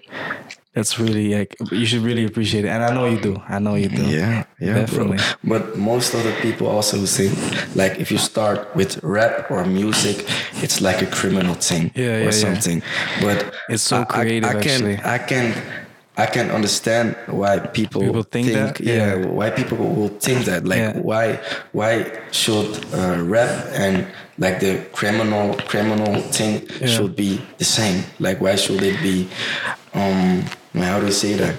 That's 0.75 0.99
really 0.99 1.35
like 1.35 1.55
you 1.71 1.85
should 1.85 2.01
really 2.03 2.25
appreciate 2.25 2.65
it, 2.65 2.69
and 2.69 2.83
I 2.83 2.95
know 2.95 3.05
you 3.07 3.21
do. 3.21 3.37
I 3.47 3.59
know 3.59 3.75
you 3.75 3.89
do. 3.91 4.03
Yeah, 4.07 4.45
yeah, 4.59 4.75
Definitely. 4.75 5.19
Bro. 5.45 5.59
But 5.59 5.77
most 5.77 6.15
of 6.15 6.25
the 6.25 6.33
people 6.41 6.67
also 6.67 6.97
who 6.97 7.07
sing, 7.07 7.31
like 7.75 7.99
if 8.01 8.11
you 8.11 8.17
start 8.17 8.75
with 8.75 9.03
rap 9.03 9.51
or 9.51 9.67
music, 9.67 10.25
it's 10.63 10.81
like 10.81 11.03
a 11.03 11.07
criminal 11.07 11.55
thing 11.55 11.91
Yeah, 11.95 12.05
yeah, 12.05 12.17
or 12.21 12.23
yeah. 12.25 12.31
something. 12.31 12.83
But 13.21 13.53
It's 13.69 13.83
so 13.83 13.97
I- 13.99 14.01
I- 14.01 14.05
creative, 14.05 14.49
I, 14.49 14.53
can, 14.53 14.61
actually. 14.63 14.99
I 15.05 15.19
can, 15.19 15.55
I 16.17 16.25
can 16.27 16.51
understand 16.51 17.17
why 17.27 17.59
people, 17.59 18.01
People 18.01 18.23
think 18.23 18.47
that? 18.55 18.81
yeah, 18.81 18.95
Yeah. 19.17 19.27
why 19.27 19.51
people 19.51 19.77
will 19.77 20.09
think 20.21 20.47
that. 20.47 20.65
Like, 20.65 20.79
Yeah. 20.79 20.99
why, 21.01 21.39
why 21.73 21.93
should 22.31 22.71
uh, 22.95 23.21
rap 23.21 23.51
and 23.75 24.07
like 24.39 24.61
the 24.61 24.81
criminal, 24.93 25.53
criminal 25.69 26.23
thing 26.33 26.67
Yeah. 26.81 26.87
should 26.87 27.15
be 27.15 27.43
the 27.59 27.65
same? 27.67 28.05
Like, 28.19 28.41
why 28.41 28.57
should 28.57 28.83
it 28.83 28.97
be? 29.03 29.29
Um, 29.93 30.45
how 30.75 31.01
do 31.01 31.07
you 31.07 31.13
say 31.13 31.35
that? 31.35 31.57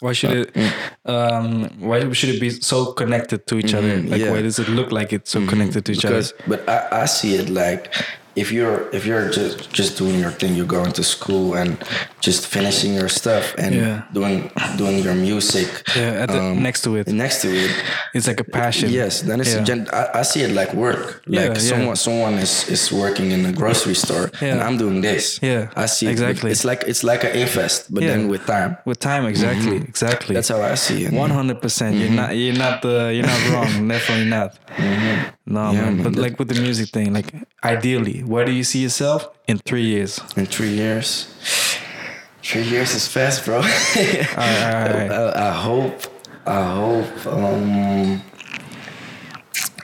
Why 0.00 0.12
should 0.12 0.32
it? 0.56 0.72
Um, 1.06 1.70
why 1.80 2.12
should 2.12 2.28
it 2.30 2.40
be 2.40 2.50
so 2.50 2.92
connected 2.92 3.46
to 3.46 3.58
each 3.58 3.72
other? 3.74 3.88
Like, 3.96 4.04
Mm-hmm. 4.04 4.14
yeah. 4.20 4.30
why 4.32 4.42
does 4.42 4.58
it 4.58 4.68
look 4.68 4.92
like 4.92 5.12
it's 5.12 5.30
so 5.30 5.46
connected 5.46 5.84
to 5.86 5.92
each 5.92 6.02
because, 6.02 6.32
other? 6.32 6.42
But 6.46 6.68
I, 6.68 7.02
I 7.02 7.04
see 7.06 7.34
it 7.36 7.48
like 7.48 7.94
if 8.36 8.50
you're 8.52 8.88
if 8.92 9.06
you're 9.06 9.28
just 9.30 9.70
just 9.72 9.96
doing 9.98 10.18
your 10.18 10.30
thing, 10.30 10.54
you're 10.54 10.66
going 10.78 10.92
to 10.92 11.02
school 11.04 11.54
and 11.54 11.76
just 12.20 12.46
finishing 12.46 12.94
your 12.94 13.08
stuff 13.08 13.54
and 13.58 13.74
Yeah. 13.74 14.02
doing 14.12 14.50
doing 14.76 14.98
your 15.04 15.14
music. 15.14 15.68
Yeah, 15.96 16.22
at 16.22 16.28
the, 16.30 16.40
um, 16.40 16.62
next 16.62 16.82
to 16.84 16.96
it, 16.96 17.06
Next 17.08 17.42
to 17.42 17.48
it, 17.54 17.70
it's 18.14 18.26
like 18.26 18.40
a 18.40 18.44
passion. 18.44 18.90
yes. 18.90 19.22
Then 19.22 19.40
it's 19.40 19.54
Yeah. 19.54 19.62
a 19.62 19.64
gen- 19.64 19.88
I, 19.92 20.20
I 20.20 20.22
see 20.22 20.42
it 20.42 20.50
like 20.52 20.74
work. 20.74 21.22
Like 21.26 21.54
yeah. 21.54 21.54
someone 21.70 21.96
someone 21.96 22.34
is 22.34 22.68
is 22.68 22.90
working 22.92 23.30
in 23.30 23.44
a 23.46 23.52
grocery 23.52 23.94
store 23.94 24.30
and 24.40 24.60
I'm 24.60 24.76
doing 24.78 25.00
this. 25.02 25.38
Yeah, 25.42 25.68
I 25.76 25.86
see 25.86 26.06
it. 26.06 26.12
exactly. 26.12 26.50
It's 26.50 26.64
like 26.64 26.82
it's 26.90 27.04
like 27.04 27.22
an 27.24 27.32
invest, 27.36 27.92
but 27.94 28.02
then 28.02 28.28
with 28.28 28.44
time. 28.46 28.76
with 28.84 28.98
time, 28.98 29.26
exactly, 29.26 29.76
exactly. 29.76 30.34
Mm-hmm. 30.34 30.34
That's 30.34 30.48
how 30.48 30.60
I 30.72 30.74
see 30.76 31.04
it. 31.04 31.12
One 31.12 31.30
hundred 31.30 31.60
percent. 31.62 31.96
You're 31.96 32.10
not. 32.10 32.30
You're 32.36 32.58
not. 32.58 32.84
Uh, 32.84 33.08
you're 33.14 33.26
not 33.26 33.40
wrong. 33.50 33.88
Definitely 33.94 34.30
not. 34.36 34.50
No. 35.46 35.72
Yeah, 35.72 35.82
man. 35.82 35.96
man, 35.96 36.04
But 36.04 36.16
like 36.16 36.38
with 36.38 36.48
the 36.48 36.60
music 36.60 36.88
thing, 36.90 37.12
like 37.12 37.32
ideally, 37.62 38.22
where 38.22 38.44
do 38.44 38.52
you 38.52 38.64
see 38.64 38.82
yourself 38.82 39.28
in 39.46 39.58
three 39.58 39.84
years? 39.84 40.20
In 40.36 40.46
three 40.46 40.70
years. 40.70 41.28
Three 42.42 42.62
years 42.62 42.94
is 42.94 43.08
fast, 43.08 43.44
bro. 43.44 43.56
alright, 43.58 44.32
alright. 44.36 45.10
I, 45.10 45.48
I 45.48 45.52
hope. 45.52 46.02
I 46.46 46.62
hope. 46.74 47.26
Um. 47.26 48.22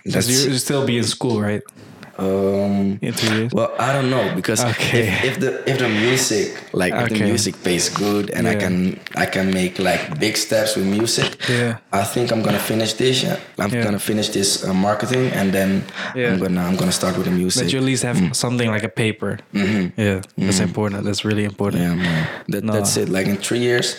Because 0.04 0.28
Let's 0.28 0.44
you 0.46 0.52
you 0.52 0.58
still 0.58 0.86
be 0.86 0.98
in 0.98 1.04
school, 1.04 1.40
right? 1.40 1.62
Um. 2.20 2.98
Well, 3.52 3.72
I 3.78 3.92
don't 3.92 4.10
know 4.10 4.34
because 4.34 4.60
Okay. 4.64 5.08
if, 5.08 5.24
if 5.24 5.34
the 5.40 5.50
if 5.70 5.78
the 5.78 5.88
music 5.88 6.52
like 6.72 6.92
if 6.94 7.08
the 7.08 7.24
music 7.24 7.54
pays 7.64 7.88
good 7.88 8.30
and 8.30 8.46
I 8.46 8.54
can 8.54 8.98
I 9.16 9.26
can 9.26 9.50
make 9.52 9.78
like 9.78 10.18
big 10.20 10.36
steps 10.36 10.76
with 10.76 10.86
music, 10.86 11.36
Yeah. 11.48 11.78
I 11.92 12.04
think 12.04 12.30
I'm 12.32 12.42
gonna 12.42 12.58
finish 12.72 12.92
this. 12.94 13.24
I'm 13.58 13.70
Yeah. 13.72 13.82
gonna 13.84 13.98
finish 13.98 14.28
this 14.30 14.64
uh, 14.64 14.74
marketing 14.74 15.32
and 15.32 15.52
then 15.52 15.84
Yeah. 16.14 16.32
I'm 16.32 16.38
gonna 16.38 16.62
I'm 16.62 16.76
gonna 16.76 16.92
start 16.92 17.16
with 17.16 17.26
the 17.26 17.32
music. 17.34 17.64
that 17.64 17.72
you 17.72 17.78
at 17.78 17.84
least 17.84 18.02
have 18.04 18.18
something 18.36 18.70
like 18.70 18.84
a 18.84 18.92
paper. 18.92 19.38
Yeah, 19.52 20.20
that's 20.36 20.60
important. 20.60 21.04
That's 21.04 21.24
really 21.24 21.44
important. 21.44 21.82
Mm-hmm. 21.82 22.00
Yeah, 22.04 22.10
man. 22.10 22.28
That, 22.48 22.64
No. 22.64 22.72
That's 22.72 22.96
it. 22.96 23.08
Like 23.08 23.26
in 23.26 23.36
three 23.36 23.60
years, 23.60 23.96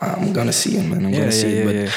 I'm 0.00 0.32
gonna 0.32 0.52
see 0.52 0.76
it, 0.78 0.84
man. 0.88 1.04
I'm 1.04 1.12
Yeah, 1.12 1.20
gonna 1.20 1.32
see 1.32 1.52
yeah, 1.54 1.60
it. 1.62 1.66
But 1.66 1.74
yeah, 1.74 1.90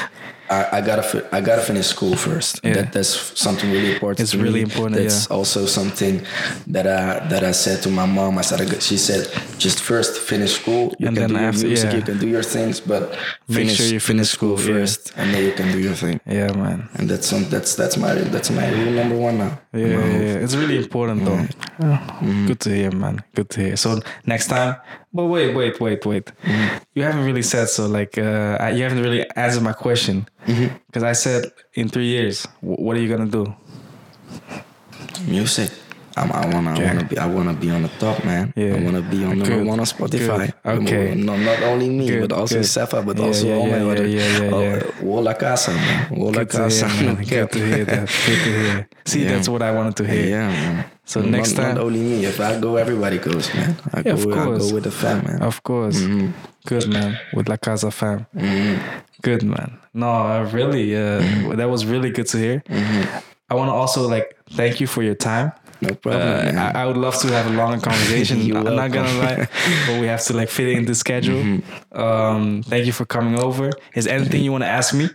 I, 0.50 0.78
I 0.78 0.82
gotta 0.82 1.28
I 1.32 1.42
gotta 1.42 1.62
finish 1.62 1.88
school 1.88 2.16
first. 2.16 2.60
Yeah. 2.64 2.74
That, 2.74 2.94
that's 2.94 3.40
something 3.40 3.72
really 3.72 3.94
important. 3.94 4.20
It's 4.20 4.36
really 4.36 4.62
important, 4.62 4.96
That's 5.02 5.28
yeah. 5.30 5.36
also 5.36 5.66
something 5.66 6.26
that 6.68 6.86
I 6.86 7.26
that 7.30 7.44
I 7.44 7.52
said 7.54 7.82
to 7.84 7.90
my 7.90 8.06
mom. 8.06 8.38
I 8.38 8.42
said 8.42 8.60
she 8.84 8.98
said 8.98 9.28
just 9.58 9.82
first 9.82 10.20
finish 10.20 10.54
school. 10.60 10.94
You 11.00 11.08
And 11.08 11.16
can 11.18 11.28
then 11.28 11.30
do 11.30 11.36
your 11.40 11.50
after- 11.50 11.68
music. 11.68 11.92
yeah. 11.92 11.98
You 11.98 12.04
can 12.04 12.18
do 12.20 12.28
your 12.28 12.44
things, 12.44 12.80
but 12.82 13.12
Make 13.48 13.58
finish 13.60 13.78
sure 13.78 13.88
you 13.88 14.00
finish 14.00 14.30
school, 14.30 14.60
yeah. 14.60 14.66
first, 14.66 15.14
and 15.16 15.34
then 15.34 15.44
you 15.46 15.54
can 15.54 15.72
do 15.72 15.80
your 15.80 15.96
thing. 15.96 16.20
Yeah, 16.28 16.52
man. 16.54 16.90
And 16.96 17.10
that's 17.10 17.28
some 17.28 17.46
that's 17.50 17.76
that's 17.76 17.96
my 17.98 18.14
that's 18.14 18.50
my 18.52 18.68
rule 18.70 18.92
number 18.92 19.16
one 19.18 19.38
now. 19.38 19.60
Yeah, 19.74 19.88
yeah, 19.88 20.06
yeah. 20.06 20.44
It's 20.44 20.56
really 20.56 20.78
important 20.78 21.26
though. 21.26 21.48
Mm-hmm. 21.80 22.48
Good 22.48 22.60
to 22.62 22.70
hear, 22.70 22.92
man. 22.92 23.24
Good 23.34 23.50
to 23.52 23.62
hear. 23.62 23.76
So 23.76 24.00
next 24.26 24.48
time, 24.48 24.76
but 25.12 25.26
wait, 25.26 25.56
wait, 25.56 25.80
wait, 25.82 26.06
wait. 26.06 26.26
Mm-hmm. 26.44 26.78
You 26.94 27.04
haven't 27.04 27.26
really 27.26 27.42
said 27.42 27.70
so. 27.70 27.88
Like, 27.88 28.18
uh, 28.18 28.72
you 28.76 28.84
haven't 28.84 29.02
really 29.02 29.26
answered 29.36 29.64
my 29.64 29.74
question 29.74 30.28
Mm-hmm. 30.46 30.76
because 30.88 31.04
I 31.04 31.14
said 31.14 31.52
in 31.74 31.90
three 31.90 32.06
years, 32.08 32.46
wh- 32.60 32.80
what 32.86 32.98
are 32.98 33.00
you 33.02 33.10
gonna 33.10 33.30
do? 33.32 33.56
music. 35.28 35.72
I'm, 36.16 36.32
I 36.32 36.46
wanna, 36.54 36.74
Okay. 36.74 36.86
I 36.86 36.94
wanna 36.94 37.04
be, 37.10 37.18
I 37.18 37.26
wanna 37.26 37.54
be 37.54 37.70
on 37.72 37.82
the 37.84 37.88
top, 38.00 38.24
man. 38.24 38.54
Yeah. 38.56 38.76
I 38.76 38.84
wanna 38.84 39.02
be 39.02 39.24
on 39.26 39.40
number 39.40 39.56
Good. 39.58 39.66
one 39.68 39.80
on 39.80 39.86
Spotify. 39.86 40.54
Good. 40.64 40.82
Okay. 40.84 41.16
No, 41.16 41.36
not 41.38 41.64
only 41.64 41.90
me, 41.90 42.08
Good, 42.08 42.30
but 42.30 42.38
also 42.38 42.56
good. 42.56 42.66
Safa, 42.66 43.02
but 43.02 43.18
Yeah, 43.18 43.26
also 43.26 43.48
yeah, 43.48 43.56
all 43.56 43.68
yeah, 43.68 43.80
my 43.84 43.92
other. 43.92 44.08
yeah, 44.08 44.40
yeah, 44.42 44.50
oh, 44.54 44.62
yeah. 44.62 44.80
Wola 45.02 45.34
casa, 45.40 45.72
man. 45.72 46.10
Wola 46.12 46.46
casa. 46.46 46.88
hear, 46.88 47.14
man. 47.14 47.24
Good 47.24 47.52
to 47.52 47.60
hear 47.66 47.86
that. 47.86 48.08
Good 48.26 48.40
to 48.46 48.52
hear. 48.62 48.88
See, 49.06 49.24
Yeah. 49.24 49.30
that's 49.36 49.50
what 49.50 49.62
I 49.64 49.72
wanted 49.72 49.96
to 49.98 50.06
hear. 50.06 50.26
Yeah, 50.30 50.48
man. 50.50 50.86
So 51.06 51.20
Not- 51.22 51.30
next 51.32 51.54
time- 51.54 51.76
not 51.76 51.84
only 51.84 52.00
me. 52.00 52.26
If 52.26 52.40
I 52.40 52.60
go, 52.60 52.76
everybody 52.78 53.18
goes, 53.18 53.54
man. 53.54 53.76
I 53.94 53.98
Yeah, 54.06 54.14
go, 54.16 54.30
of 54.32 54.38
I 54.38 54.44
course. 54.46 54.68
go 54.70 54.74
with 54.76 54.84
the 54.84 54.92
fam, 54.92 55.24
man. 55.26 55.42
Of 55.42 55.64
course. 55.64 55.98
Mm-hmm. 56.00 56.28
Good 56.68 56.88
man. 56.94 57.18
With 57.34 57.50
La 57.50 57.58
Casa 57.58 57.90
fam. 57.92 58.26
Good 59.22 59.44
man. 59.44 59.78
No, 59.94 60.08
uh, 60.12 60.50
really, 60.54 60.96
uh, 60.96 61.22
Mm-hmm. 61.22 61.56
that 61.58 61.70
was 61.70 61.86
really 61.86 62.10
good 62.12 62.28
to 62.28 62.38
hear. 62.38 62.64
I 63.50 63.56
want 63.56 63.70
to 63.70 63.74
also 63.74 64.08
like 64.08 64.36
thank 64.56 64.80
you 64.80 64.88
for 64.88 65.04
your 65.04 65.16
time. 65.16 65.52
No 65.88 65.96
problem, 65.96 66.58
Uh. 66.58 66.62
I, 66.62 66.82
I 66.82 66.86
would 66.86 66.98
love 66.98 67.18
to 67.22 67.28
have 67.28 67.48
a 67.48 67.56
longer 67.56 67.80
conversation. 67.90 68.38
I'm 68.56 68.76
not 68.76 68.92
gonna 68.92 69.14
lie, 69.20 69.48
but 69.88 70.00
we 70.02 70.08
have 70.08 70.24
to 70.26 70.34
like 70.34 70.50
fit 70.50 70.68
it 70.70 70.78
in 70.78 70.86
the 70.86 70.96
schedule. 70.96 71.42
Mm-hmm. 71.42 72.00
Um, 72.00 72.64
thank 72.64 72.86
you 72.86 72.92
for 72.94 73.06
coming 73.06 73.40
over. 73.40 73.72
Is 73.96 74.08
anything 74.08 74.44
you 74.44 74.52
want 74.52 74.64
to 74.64 74.70
ask 74.80 74.94
me? 74.94 75.10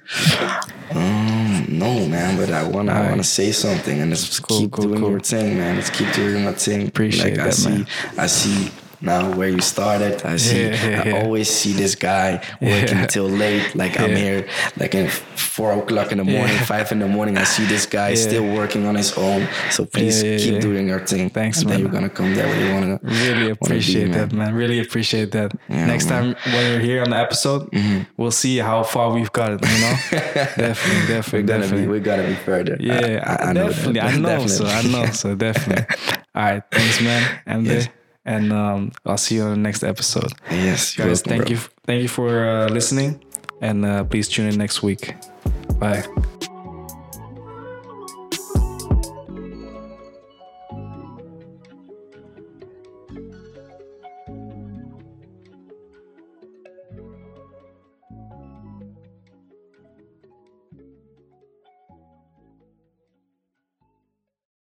Um, 0.91 1.67
no, 1.69 2.07
man, 2.09 2.37
but 2.39 2.51
I 2.51 2.63
wanna, 2.67 2.93
I 2.93 3.11
wanna 3.11 3.25
say 3.25 3.53
something, 3.53 4.01
and 4.01 4.11
just 4.15 4.43
Cool, 4.43 4.61
keep 4.61 4.71
cool, 4.73 4.85
doing 4.87 5.01
cool. 5.01 5.11
your 5.11 5.21
thing, 5.21 5.59
man. 5.59 5.77
Let's 5.77 5.91
keep 5.91 6.13
doing 6.15 6.45
your 6.45 6.53
thing. 6.53 6.89
Appreciate 6.89 7.37
like, 7.37 7.47
I 7.47 7.51
see, 7.51 7.69
man. 7.71 7.87
I 8.17 8.27
see 8.27 8.71
now 9.01 9.31
where 9.37 9.49
you 9.49 9.61
started. 9.61 10.25
I 10.25 10.37
see, 10.37 10.63
Yeah, 10.63 11.05
yeah, 11.05 11.17
I 11.17 11.23
always 11.23 11.49
see 11.49 11.73
this 11.73 11.95
guy 11.95 12.43
working 12.61 13.07
till 13.07 13.29
late. 13.29 13.75
Like 13.75 13.99
I'm 14.01 14.15
here, 14.15 14.49
like 14.77 14.95
at 14.95 15.11
four 15.11 15.73
o'clock 15.73 16.13
in 16.13 16.19
the 16.19 16.25
morning, 16.25 16.57
five 16.59 16.91
in 16.93 16.99
the 16.99 17.09
morning. 17.09 17.39
I 17.39 17.45
see 17.45 17.65
this 17.65 17.87
guy 17.87 18.15
still 18.15 18.45
working 18.55 18.87
on 18.87 18.95
his 18.95 19.17
own. 19.17 19.49
So 19.71 19.85
please 19.85 20.23
keep 20.23 20.61
doing 20.61 20.89
your 20.89 21.01
thing. 21.01 21.31
Thanks, 21.31 21.61
and 21.61 21.71
man. 21.71 21.81
you're 21.81 21.91
gonna 21.91 22.09
come 22.09 22.35
there 22.35 22.47
where 22.47 22.67
you 22.67 22.75
wanna. 22.75 22.99
Really 23.03 23.33
wanna 23.33 23.45
be, 23.47 23.51
appreciate 23.51 24.13
that, 24.13 24.33
man. 24.33 24.55
Really 24.55 24.81
appreciate 24.81 25.33
that. 25.33 25.53
Next 25.69 26.09
man. 26.09 26.35
time 26.35 26.53
when 26.53 26.73
you're 26.73 26.81
here 26.81 27.03
on 27.03 27.11
the 27.11 27.17
episode, 27.17 27.71
mm-hmm. 27.71 28.03
we'll 28.17 28.31
see 28.31 28.59
how 28.59 28.83
far 28.83 29.13
we've 29.13 29.33
got 29.33 29.53
it. 29.53 29.61
You 29.63 29.81
know, 29.81 29.97
definitely, 30.11 31.07
definitely, 31.07 31.07
We're 31.07 31.07
definitely, 31.07 31.43
gonna 31.43 31.61
definitely. 31.61 31.83
be, 31.83 31.89
we 31.89 32.01
gotta 32.01 32.27
be 32.27 32.35
further. 32.35 32.77
Yeah, 32.81 33.39
I, 33.41 33.51
I, 33.51 33.53
know 33.53 33.69
definitely. 33.69 33.93
that. 34.01 34.05
I 34.05 34.17
know 34.17 34.47
so. 34.47 34.67
I 34.67 34.83
know 34.83 35.07
so. 35.13 35.35
Definitely. 35.35 35.87
All 36.35 36.45
right. 36.45 36.63
Thanks, 36.71 37.01
man. 37.01 37.41
And 37.47 37.67
uh, 37.69 37.73
Yes. 37.73 37.89
And 38.29 38.53
um, 38.53 38.93
I'll 39.07 39.17
see 39.17 39.37
you 39.37 39.43
on 39.43 39.51
the 39.51 39.57
next 39.57 39.83
episode. 39.83 40.33
Yes, 40.51 40.95
Guys, 40.95 41.07
welcome, 41.07 41.31
thank 41.31 41.43
bro. 41.45 41.51
you. 41.53 41.57
Thank 41.87 42.03
you 42.03 42.09
for 42.09 42.47
uh, 42.47 42.69
listening, 42.69 43.25
and 43.63 43.85
uh, 43.85 44.05
please 44.05 44.29
tune 44.29 44.49
in 44.49 44.59
next 44.59 44.83
week. 44.83 45.15
Bye. 45.81 46.05